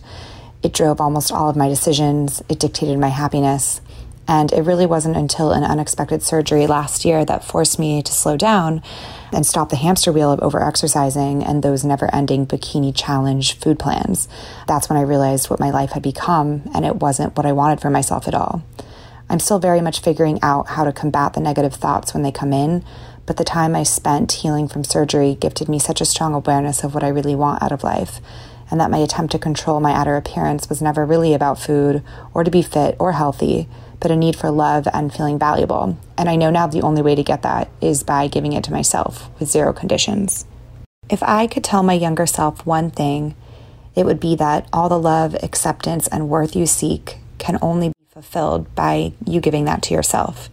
[0.62, 3.80] It drove almost all of my decisions, it dictated my happiness.
[4.28, 8.36] And it really wasn't until an unexpected surgery last year that forced me to slow
[8.36, 8.80] down
[9.32, 14.28] and stop the hamster wheel of overexercising and those never ending bikini challenge food plans.
[14.68, 17.80] That's when I realized what my life had become, and it wasn't what I wanted
[17.80, 18.62] for myself at all.
[19.30, 22.52] I'm still very much figuring out how to combat the negative thoughts when they come
[22.52, 22.84] in,
[23.26, 26.94] but the time I spent healing from surgery gifted me such a strong awareness of
[26.94, 28.20] what I really want out of life,
[28.72, 32.02] and that my attempt to control my outer appearance was never really about food
[32.34, 33.68] or to be fit or healthy,
[34.00, 35.96] but a need for love and feeling valuable.
[36.18, 38.72] And I know now the only way to get that is by giving it to
[38.72, 40.44] myself with zero conditions.
[41.08, 43.36] If I could tell my younger self one thing,
[43.94, 48.74] it would be that all the love, acceptance, and worth you seek can only fulfilled
[48.74, 50.50] by you giving that to yourself.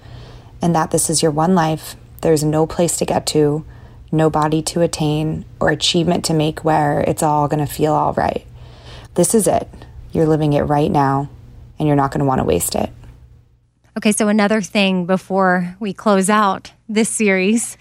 [0.61, 3.65] And that this is your one life, there's no place to get to,
[4.11, 8.13] no body to attain, or achievement to make where it's all going to feel all
[8.13, 8.45] right.
[9.15, 9.67] This is it.
[10.11, 11.29] You're living it right now,
[11.77, 12.89] and you're not going to want to waste it.
[13.97, 17.77] Okay, so another thing before we close out this series,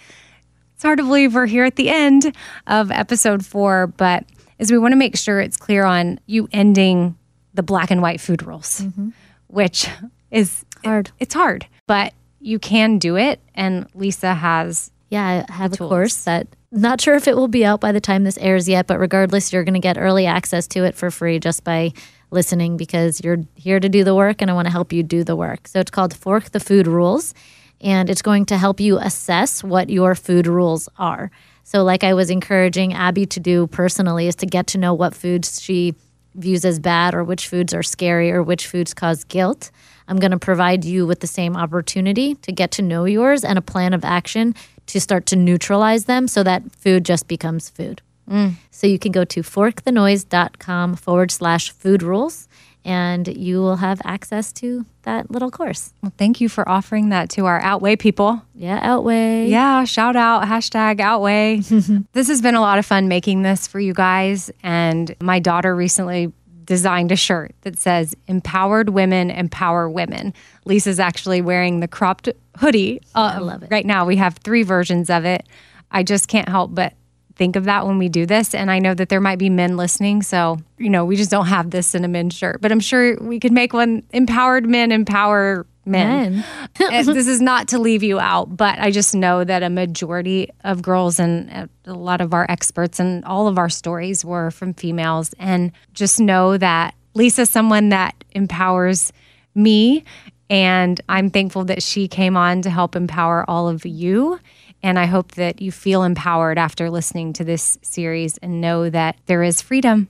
[0.75, 2.35] it's hard to believe we're here at the end
[2.67, 4.25] of episode four, but
[4.59, 7.17] is we want to make sure it's clear on you ending
[7.55, 8.81] the black and white food rules.
[8.81, 9.11] Mm-hmm
[9.57, 9.89] which
[10.31, 11.07] is hard.
[11.07, 13.41] It, it's hard, but you can do it.
[13.55, 14.91] And Lisa has.
[15.09, 18.01] Yeah, I have a course that not sure if it will be out by the
[18.01, 21.11] time this airs yet, but regardless, you're going to get early access to it for
[21.11, 21.95] free just by
[22.31, 25.25] listening because you're here to do the work and I want to help you do
[25.25, 25.69] the work.
[25.69, 27.33] So it's called Fork the Food Rules,
[27.81, 31.31] and it's going to help you assess what your food rules are.
[31.63, 35.15] So, like I was encouraging Abby to do personally, is to get to know what
[35.15, 35.95] foods she
[36.37, 39.71] views as bad or which foods are scary or which foods cause guilt.
[40.09, 43.59] I'm going to provide you with the same opportunity to get to know yours and
[43.59, 44.55] a plan of action
[44.87, 48.03] to start to neutralize them so that food just becomes food.
[48.31, 48.55] Mm.
[48.71, 52.49] So you can go to forkthenoise.com forward slash food rules
[52.87, 55.93] and you will have access to that little course.
[56.03, 58.41] Well, thank you for offering that to our Outweigh people.
[58.55, 59.49] Yeah, Outweigh.
[59.49, 61.57] Yeah, shout out, hashtag Outweigh.
[62.13, 64.53] this has been a lot of fun making this for you guys.
[64.63, 66.33] And my daughter recently
[66.65, 70.33] designed a shirt that says Empowered Women Empower Women.
[70.65, 73.01] Lisa's actually wearing the cropped hoodie.
[73.17, 73.71] Uh, I love it.
[73.71, 75.45] Right now, we have three versions of it.
[75.91, 76.95] I just can't help but
[77.37, 78.55] think of that when we do this.
[78.55, 80.23] And I know that there might be men listening.
[80.23, 83.17] So, you know, we just don't have this in a men's shirt, but I'm sure
[83.21, 86.45] we could make one empowered men empower men.
[86.81, 90.51] And this is not to leave you out, but I just know that a majority
[90.65, 94.75] of girls and a lot of our experts and all of our stories were from
[94.75, 95.35] females.
[95.39, 99.13] And just know that Lisa's someone that empowers
[99.55, 100.05] me.
[100.51, 104.39] And I'm thankful that she came on to help empower all of you.
[104.87, 109.17] And I hope that you feel empowered after listening to this series and know that
[109.27, 110.07] there is freedom.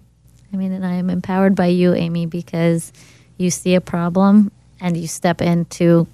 [0.52, 2.92] I mean, and I am empowered by you, Amy, because
[3.38, 6.06] you see a problem and you step in to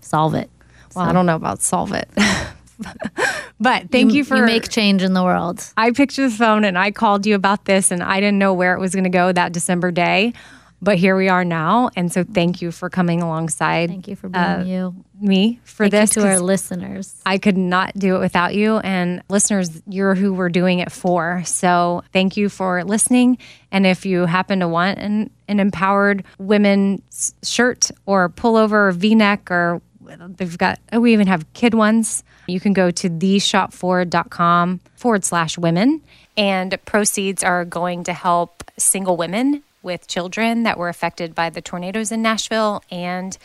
[0.00, 0.48] solve it.
[0.94, 2.08] Well, I don't know about solve it.
[3.60, 5.62] but thank you, for you make change in the world.
[5.76, 8.72] I picked the phone and I called you about this and I didn't know where
[8.72, 10.32] it was going to go that December day.
[10.80, 11.90] But here we are now.
[11.96, 13.88] And so thank you for coming alongside.
[13.88, 15.04] Thank you for being uh, you.
[15.20, 16.10] Me for Thank you this.
[16.10, 17.16] to our listeners.
[17.26, 18.78] I could not do it without you.
[18.78, 21.42] And listeners, you're who we're doing it for.
[21.44, 23.38] So thank you for listening.
[23.72, 29.16] And if you happen to want an, an empowered women's shirt or pullover or v
[29.16, 34.80] neck, or they've got, oh, we even have kid ones, you can go to theshopforward.com
[34.94, 36.00] forward slash women.
[36.36, 41.62] And proceeds are going to help single women with children that were affected by the
[41.62, 43.38] tornadoes in Nashville and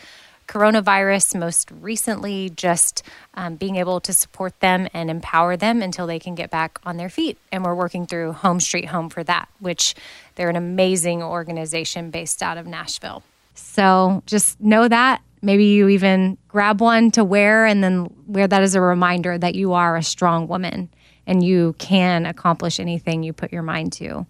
[0.46, 3.02] coronavirus, most recently, just
[3.36, 6.98] um, being able to support them and empower them until they can get back on
[6.98, 7.38] their feet.
[7.50, 9.96] And we're working through Home Street Home for that, which
[10.36, 13.24] they're an amazing organization based out of Nashville.
[13.54, 15.22] So just know that.
[15.42, 19.56] Maybe you even grab one to wear and then wear that as a reminder that
[19.56, 20.90] you are a strong woman
[21.26, 24.26] and you can accomplish anything you put your mind to.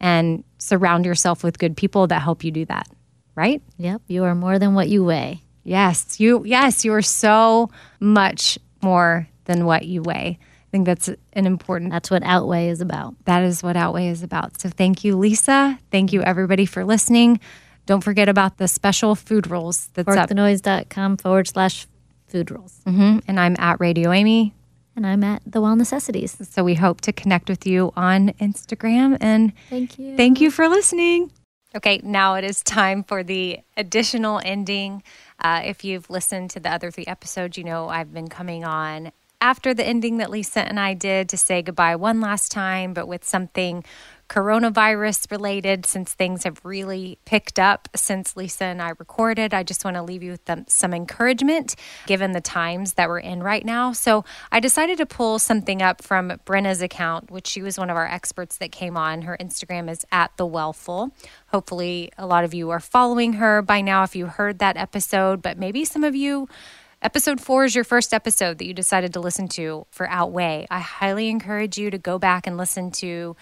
[0.00, 2.88] And surround yourself with good people that help you do that.
[3.34, 3.62] Right?
[3.78, 4.02] Yep.
[4.06, 5.42] You are more than what you weigh.
[5.62, 7.70] Yes, you yes, you are so
[8.00, 10.38] much more than what you weigh.
[10.40, 13.14] I think that's an important That's what Outweigh is about.
[13.24, 14.60] that is what Outweigh is about.
[14.60, 15.78] So thank you, Lisa.
[15.90, 17.40] Thank you everybody for listening.
[17.86, 20.28] Don't forget about the special food rules that's up.
[21.20, 21.86] Forward slash
[22.28, 22.80] food rules.
[22.84, 24.54] hmm And I'm at Radio Amy.
[24.96, 26.36] And I'm at The Well Necessities.
[26.50, 30.16] So we hope to connect with you on Instagram and Thank you.
[30.16, 31.30] Thank you for listening.
[31.76, 35.02] Okay, now it is time for the additional ending.
[35.38, 39.12] Uh, if you've listened to the other three episodes, you know I've been coming on
[39.40, 43.06] after the ending that Lisa and I did to say goodbye one last time, but
[43.06, 43.84] with something
[44.28, 49.54] coronavirus related since things have really picked up since Lisa and I recorded.
[49.54, 51.76] I just want to leave you with them, some encouragement
[52.06, 53.92] given the times that we're in right now.
[53.92, 57.96] So I decided to pull something up from Brenna's account, which she was one of
[57.96, 59.22] our experts that came on.
[59.22, 61.12] Her Instagram is at the Wellful.
[61.48, 65.42] Hopefully, a lot of you are following her by now if you heard that episode,
[65.42, 66.48] but maybe some of you.
[67.02, 70.66] Episode four is your first episode that you decided to listen to for Outweigh.
[70.70, 73.36] I highly encourage you to go back and listen to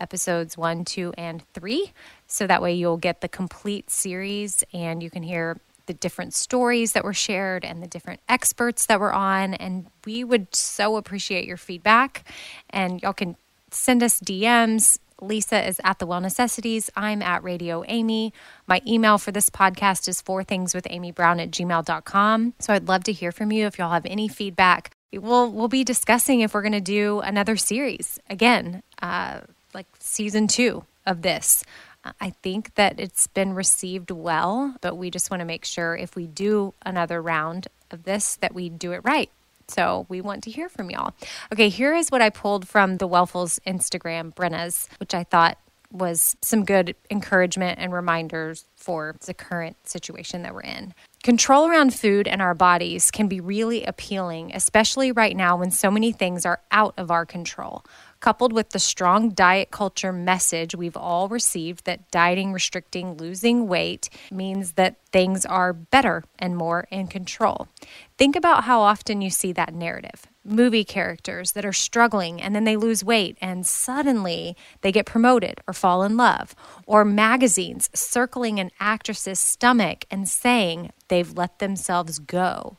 [0.00, 1.92] episodes one, two, and three.
[2.26, 6.92] So that way you'll get the complete series and you can hear the different stories
[6.92, 9.54] that were shared and the different experts that were on.
[9.54, 12.24] And we would so appreciate your feedback.
[12.70, 13.36] And y'all can
[13.70, 14.98] send us DMs.
[15.20, 16.90] Lisa is at the Well Necessities.
[16.94, 18.34] I'm at Radio Amy.
[18.66, 22.54] My email for this podcast is four things with Amy Brown at gmail.com.
[22.58, 24.90] So I'd love to hear from you if y'all have any feedback.
[25.12, 28.82] We'll, we'll be discussing if we're going to do another series again.
[29.00, 29.40] Uh,
[29.76, 31.62] like season two of this.
[32.04, 35.94] Uh, I think that it's been received well, but we just want to make sure
[35.94, 39.30] if we do another round of this that we do it right.
[39.68, 41.12] So we want to hear from y'all.
[41.52, 45.58] Okay, here is what I pulled from the Wellfuls Instagram, Brenna's, which I thought
[45.92, 50.94] was some good encouragement and reminders for the current situation that we're in.
[51.22, 55.90] Control around food and our bodies can be really appealing, especially right now when so
[55.90, 57.84] many things are out of our control
[58.20, 64.08] coupled with the strong diet culture message we've all received that dieting, restricting, losing weight
[64.30, 67.68] means that things are better and more in control.
[68.18, 70.26] Think about how often you see that narrative.
[70.46, 75.60] movie characters that are struggling and then they lose weight and suddenly they get promoted
[75.66, 76.54] or fall in love,
[76.86, 82.76] or magazines circling an actress's stomach and saying they've let themselves go.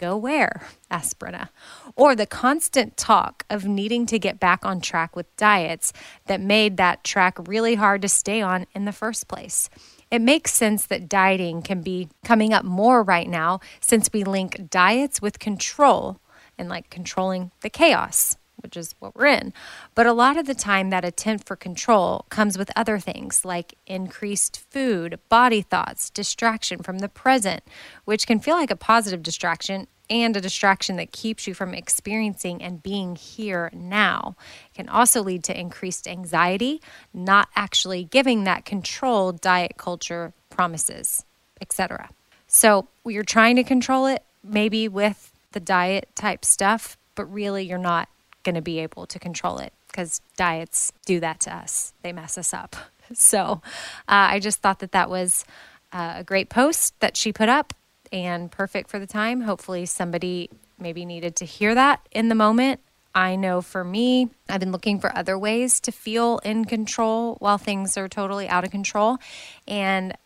[0.00, 0.62] Go where?
[0.90, 1.50] asked Brenna.
[1.94, 5.92] Or the constant talk of needing to get back on track with diets
[6.24, 9.68] that made that track really hard to stay on in the first place.
[10.10, 14.70] It makes sense that dieting can be coming up more right now since we link
[14.70, 16.18] diets with control
[16.56, 19.52] and like controlling the chaos, which is what we're in.
[19.94, 23.74] But a lot of the time, that attempt for control comes with other things like
[23.86, 27.62] increased food, body thoughts, distraction from the present,
[28.04, 32.60] which can feel like a positive distraction and a distraction that keeps you from experiencing
[32.60, 34.34] and being here now.
[34.72, 36.82] It can also lead to increased anxiety,
[37.14, 41.24] not actually giving that control diet culture promises,
[41.60, 42.10] etc.
[42.48, 47.78] So, you're trying to control it maybe with the diet type stuff, but really you're
[47.78, 48.08] not
[48.44, 51.92] going to be able to control it because diets do that to us.
[52.02, 52.76] They mess us up.
[53.12, 53.60] So,
[54.06, 55.44] uh, I just thought that that was
[55.92, 57.74] uh, a great post that she put up
[58.12, 59.40] and perfect for the time.
[59.40, 60.48] Hopefully, somebody
[60.78, 62.78] maybe needed to hear that in the moment.
[63.14, 67.58] I know for me, I've been looking for other ways to feel in control while
[67.58, 69.18] things are totally out of control.
[69.66, 70.16] And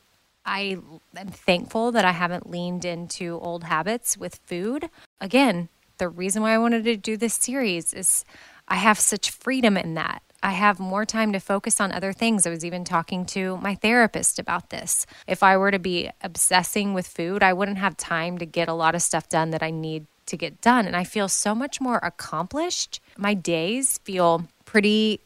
[0.44, 0.78] I
[1.16, 4.90] am thankful that I haven't leaned into old habits with food.
[5.20, 8.24] Again, the reason why I wanted to do this series is
[8.68, 10.22] I have such freedom in that.
[10.42, 12.46] I have more time to focus on other things.
[12.46, 15.06] I was even talking to my therapist about this.
[15.26, 18.74] If I were to be obsessing with food, I wouldn't have time to get a
[18.74, 20.86] lot of stuff done that I need to get done.
[20.86, 23.00] And I feel so much more accomplished.
[23.16, 25.20] My days feel pretty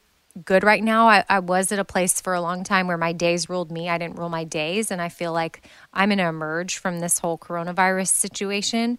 [0.45, 1.09] good right now.
[1.09, 3.89] I, I, was at a place for a long time where my days ruled me.
[3.89, 4.91] I didn't rule my days.
[4.93, 5.63] And I feel like
[5.93, 8.99] I'm going to emerge from this whole coronavirus situation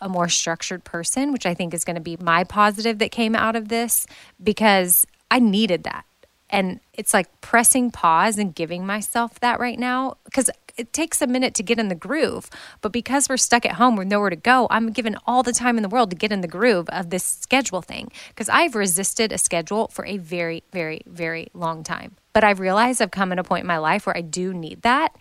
[0.00, 3.34] a more structured person, which I think is going to be my positive that came
[3.34, 4.06] out of this
[4.42, 6.04] because I needed that.
[6.50, 11.26] And it's like pressing pause and giving myself that right now because it takes a
[11.26, 12.50] minute to get in the groove.
[12.80, 15.76] But because we're stuck at home with nowhere to go, I'm given all the time
[15.76, 19.32] in the world to get in the groove of this schedule thing because I've resisted
[19.32, 22.16] a schedule for a very, very, very long time.
[22.32, 24.82] But I've realized I've come at a point in my life where I do need
[24.82, 25.16] that.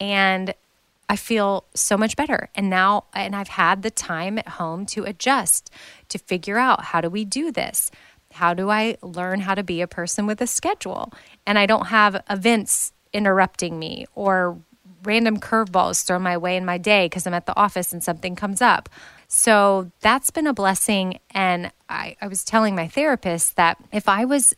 [0.00, 0.54] And
[1.08, 2.48] I feel so much better.
[2.54, 5.70] And now, and I've had the time at home to adjust,
[6.08, 7.90] to figure out how do we do this?
[8.32, 11.12] How do I learn how to be a person with a schedule?
[11.46, 14.58] And I don't have events interrupting me or
[15.04, 18.34] random curveballs thrown my way in my day because I'm at the office and something
[18.34, 18.88] comes up.
[19.28, 21.20] So that's been a blessing.
[21.30, 24.54] And I, I was telling my therapist that if I was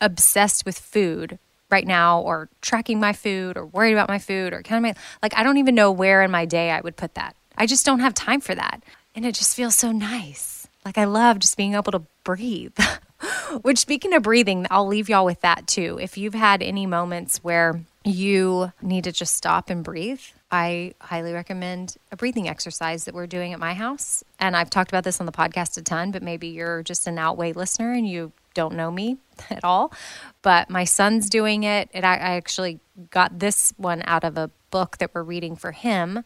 [0.00, 1.38] obsessed with food
[1.70, 5.02] right now or tracking my food or worried about my food or kind of my,
[5.22, 7.34] like, I don't even know where in my day I would put that.
[7.56, 8.82] I just don't have time for that.
[9.14, 10.60] And it just feels so nice.
[10.84, 12.78] Like I love just being able to breathe.
[13.62, 15.98] Which, speaking of breathing, I'll leave y'all with that too.
[16.00, 21.32] If you've had any moments where you need to just stop and breathe, I highly
[21.32, 24.24] recommend a breathing exercise that we're doing at my house.
[24.38, 27.18] And I've talked about this on the podcast a ton, but maybe you're just an
[27.18, 29.18] outweigh listener and you don't know me
[29.50, 29.92] at all.
[30.42, 31.88] But my son's doing it.
[31.92, 36.22] it I actually got this one out of a book that we're reading for him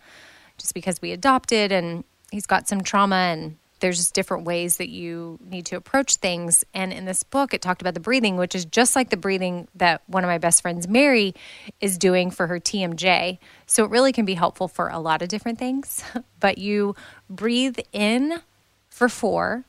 [0.58, 4.88] just because we adopted and he's got some trauma and there's just different ways that
[4.88, 6.64] you need to approach things.
[6.72, 9.68] And in this book, it talked about the breathing, which is just like the breathing
[9.74, 11.34] that one of my best friends, Mary,
[11.80, 13.38] is doing for her TMJ.
[13.66, 16.02] So it really can be helpful for a lot of different things.
[16.40, 16.94] But you
[17.30, 18.42] breathe in
[18.90, 19.64] for four,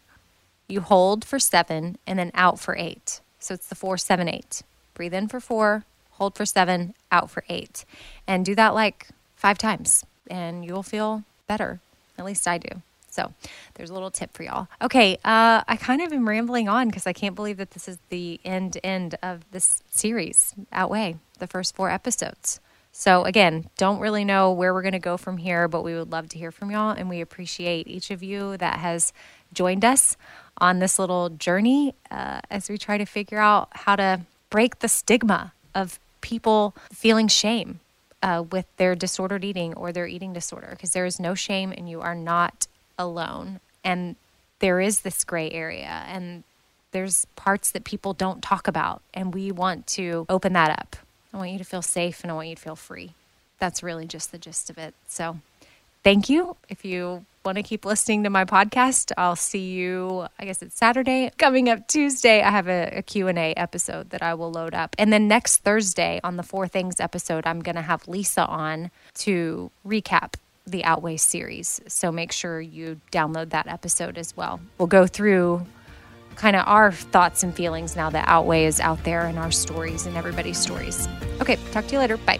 [0.68, 3.22] you hold for seven, and then out for eight.
[3.40, 4.64] So it's the four, seven, eight.
[4.94, 7.86] Breathe in for four, hold for seven, out for eight.
[8.28, 11.80] And do that like five times, and you'll feel better.
[12.18, 12.82] At least I do.
[13.10, 13.32] So
[13.76, 14.68] there's a little tip for y'all.
[14.82, 17.98] Okay, uh, I kind of am rambling on because I can't believe that this is
[18.10, 20.54] the end end of this series.
[20.74, 22.60] Outweigh the first four episodes.
[22.98, 26.14] So again, don't really know where we're going to go from here, but we would
[26.14, 29.12] love to hear from y'all, and we appreciate each of you that has
[29.52, 30.16] joined us
[30.60, 34.88] on this little journey uh, as we try to figure out how to break the
[34.88, 37.82] stigma of people feeling shame
[38.24, 41.90] uh, with their disordered eating or their eating disorder because there is no shame and
[41.90, 42.66] you are not
[42.98, 43.60] alone.
[43.84, 44.16] And
[44.60, 46.46] there is this gray area, and
[46.92, 49.02] there's parts that people don't talk about.
[49.14, 50.96] And we want to open that up.
[51.36, 53.12] I want you to feel safe and I want you to feel free.
[53.60, 54.94] That's really just the gist of it.
[55.08, 55.40] So,
[56.02, 56.56] thank you.
[56.70, 60.78] If you want to keep listening to my podcast, I'll see you, I guess it's
[60.78, 61.32] Saturday.
[61.38, 64.96] Coming up Tuesday, I have a, a Q&A episode that I will load up.
[64.98, 68.90] And then next Thursday on the Four Things episode, I'm going to have Lisa on
[69.16, 70.36] to recap
[70.66, 71.82] the Outweigh series.
[71.88, 74.62] So make sure you download that episode as well.
[74.78, 75.68] We'll go through
[76.36, 80.06] kind of our thoughts and feelings now that Outweigh is out there in our stories
[80.06, 81.08] and everybody's stories.
[81.42, 82.18] Okay, talk to you later.
[82.18, 82.40] Bye.